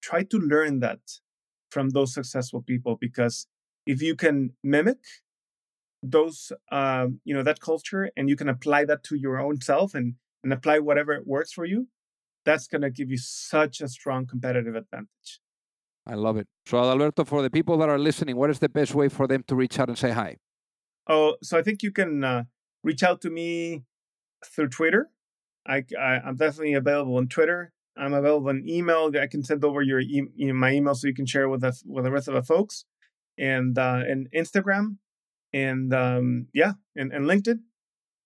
try 0.00 0.22
to 0.22 0.38
learn 0.38 0.80
that 0.80 1.00
from 1.70 1.90
those 1.90 2.14
successful 2.14 2.62
people 2.62 2.96
because 2.96 3.46
if 3.86 4.00
you 4.02 4.14
can 4.14 4.50
mimic 4.62 4.98
those 6.02 6.52
um, 6.70 7.20
you 7.24 7.34
know 7.34 7.42
that 7.42 7.60
culture 7.60 8.10
and 8.16 8.28
you 8.28 8.36
can 8.36 8.48
apply 8.48 8.84
that 8.84 9.02
to 9.04 9.16
your 9.16 9.38
own 9.38 9.60
self 9.60 9.94
and 9.94 10.14
and 10.42 10.52
apply 10.52 10.78
whatever 10.78 11.20
works 11.24 11.52
for 11.52 11.64
you 11.64 11.88
that's 12.44 12.66
going 12.66 12.82
to 12.82 12.90
give 12.90 13.10
you 13.10 13.18
such 13.18 13.80
a 13.80 13.88
strong 13.88 14.26
competitive 14.26 14.74
advantage. 14.74 15.40
I 16.06 16.14
love 16.14 16.36
it. 16.38 16.46
So 16.66 16.78
alberto 16.78 17.24
for 17.24 17.42
the 17.42 17.50
people 17.50 17.76
that 17.78 17.88
are 17.88 17.98
listening 17.98 18.36
what 18.36 18.50
is 18.50 18.60
the 18.60 18.68
best 18.68 18.94
way 18.94 19.08
for 19.08 19.26
them 19.26 19.44
to 19.48 19.54
reach 19.54 19.78
out 19.78 19.88
and 19.88 19.98
say 19.98 20.10
hi? 20.10 20.36
Oh 21.06 21.36
so 21.42 21.58
i 21.58 21.62
think 21.62 21.82
you 21.82 21.90
can 21.90 22.24
uh, 22.24 22.44
reach 22.84 23.02
out 23.02 23.20
to 23.22 23.30
me 23.30 23.84
through 24.52 24.68
twitter. 24.68 25.10
I, 25.66 25.84
I 25.98 26.20
i'm 26.24 26.36
definitely 26.36 26.74
available 26.74 27.16
on 27.16 27.28
twitter. 27.28 27.72
I'm 27.98 28.14
available 28.14 28.48
on 28.48 28.62
email. 28.66 29.10
I 29.20 29.26
can 29.26 29.42
send 29.42 29.64
over 29.64 29.82
your 29.82 30.00
e- 30.00 30.52
my 30.52 30.72
email 30.72 30.94
so 30.94 31.08
you 31.08 31.14
can 31.14 31.26
share 31.26 31.48
with 31.48 31.64
us 31.64 31.82
with 31.84 32.04
the 32.04 32.12
rest 32.12 32.28
of 32.28 32.34
the 32.34 32.42
folks, 32.42 32.84
and 33.36 33.76
uh, 33.76 34.02
and 34.06 34.28
Instagram, 34.34 34.96
and 35.52 35.92
um, 35.94 36.46
yeah, 36.54 36.72
and, 36.96 37.12
and 37.12 37.26
LinkedIn. 37.26 37.60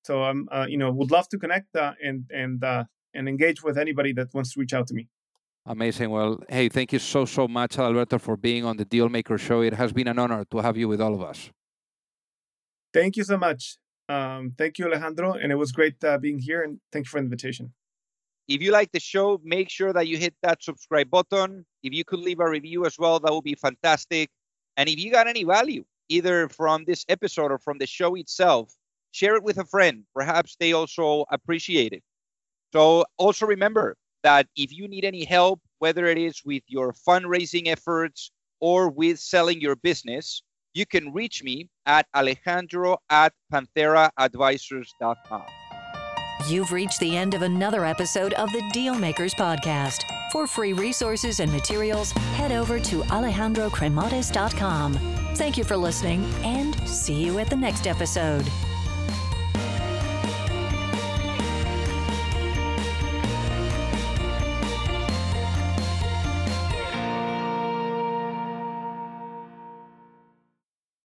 So 0.05 0.23
I'm 0.25 0.49
uh, 0.51 0.67
you 0.69 0.79
know 0.79 0.91
would 0.91 1.11
love 1.11 1.29
to 1.31 1.39
connect 1.39 1.75
uh, 1.77 1.93
and 2.03 2.25
and 2.31 2.63
uh, 2.65 2.85
and 3.15 3.29
engage 3.29 3.63
with 3.63 3.79
anybody 3.79 4.13
that 4.15 4.29
wants 4.35 4.55
to 4.55 4.61
reach 4.61 4.73
out 4.73 4.87
to 4.89 4.95
me. 4.95 5.09
Amazing. 5.65 6.11
Well, 6.11 6.43
hey, 6.49 6.69
thank 6.69 6.93
you 6.93 6.99
so 6.99 7.25
so 7.25 7.47
much, 7.47 7.79
Alberto, 7.79 8.19
for 8.19 8.37
being 8.37 8.65
on 8.65 8.77
the 8.77 8.85
Dealmaker 8.85 9.39
Show. 9.39 9.61
It 9.63 9.75
has 9.75 9.93
been 9.93 10.09
an 10.09 10.19
honor 10.19 10.45
to 10.51 10.59
have 10.59 10.77
you 10.77 10.89
with 10.89 11.01
all 11.01 11.15
of 11.15 11.23
us. 11.23 11.51
Thank 12.93 13.17
you 13.17 13.25
so 13.25 13.39
much. 13.39 13.79
Um, 14.09 14.53
thank 14.59 14.79
you, 14.79 14.87
Alejandro, 14.87 15.35
and 15.35 15.53
it 15.53 15.55
was 15.55 15.73
great 15.73 16.03
uh, 16.05 16.19
being 16.19 16.39
here. 16.39 16.63
And 16.63 16.81
thank 16.93 17.07
you 17.07 17.11
for 17.11 17.21
the 17.21 17.25
invitation. 17.25 17.73
If 18.49 18.61
you 18.61 18.73
like 18.73 18.91
the 18.93 19.01
show, 19.01 19.41
make 19.45 19.71
sure 19.71 19.93
that 19.93 20.09
you 20.09 20.19
hit 20.19 20.35
that 20.43 20.63
subscribe 20.63 21.09
button. 21.09 21.65
If 21.83 21.93
you 21.95 22.05
could 22.05 22.19
leave 22.19 22.41
a 22.41 22.51
review 22.51 22.85
as 22.85 22.99
well, 22.99 23.21
that 23.21 23.33
would 23.33 23.45
be 23.45 23.55
fantastic. 23.55 24.31
And 24.77 24.89
if 24.89 24.99
you 24.99 25.13
got 25.13 25.29
any 25.29 25.45
value, 25.45 25.85
either 26.09 26.49
from 26.49 26.85
this 26.85 27.05
episode 27.09 27.53
or 27.53 27.59
from 27.59 27.79
the 27.79 27.87
show 27.87 28.15
itself, 28.15 28.73
share 29.13 29.37
it 29.37 29.43
with 29.43 29.59
a 29.59 29.65
friend. 29.65 30.05
Perhaps 30.15 30.57
they 30.59 30.73
also 30.73 31.25
appreciate 31.31 31.93
it. 31.93 32.03
So 32.73 33.05
also 33.19 33.47
remember 33.47 33.97
that 34.23 34.47
if 34.57 34.73
you 34.73 34.89
need 34.89 35.05
any 35.05 35.25
help, 35.25 35.61
whether 35.79 36.07
it 36.07 36.19
is 36.19 36.43
with 36.45 36.63
your 36.67 36.95
fundraising 37.07 37.69
efforts 37.69 38.31
or 38.61 38.89
with 38.89 39.19
selling 39.19 39.61
your 39.61 39.77
business, 39.77 40.43
you 40.75 40.87
can 40.87 41.13
reach 41.13 41.43
me 41.43 41.69
at 41.87 42.07
alejandro 42.15 42.99
at 43.11 43.33
pantheraadvisors.com. 43.53 45.45
You've 46.49 46.73
reached 46.73 46.99
the 46.99 47.17
end 47.17 47.35
of 47.35 47.43
another 47.43 47.85
episode 47.85 48.33
of 48.35 48.51
the 48.53 48.63
Dealmakers 48.75 49.35
Podcast. 49.35 50.03
For 50.33 50.47
free 50.47 50.73
resources 50.73 51.41
and 51.41 51.53
materials, 51.53 52.13
head 52.13 52.53
over 52.53 52.81
to 52.81 53.03
alejandrocremades.com. 53.03 55.22
Thank 55.35 55.57
you 55.57 55.65
for 55.65 55.77
listening 55.77 56.25
and 56.45 56.77
see 56.87 57.25
you 57.25 57.39
at 57.39 57.49
the 57.49 57.57
next 57.57 57.87
episode. 57.87 58.47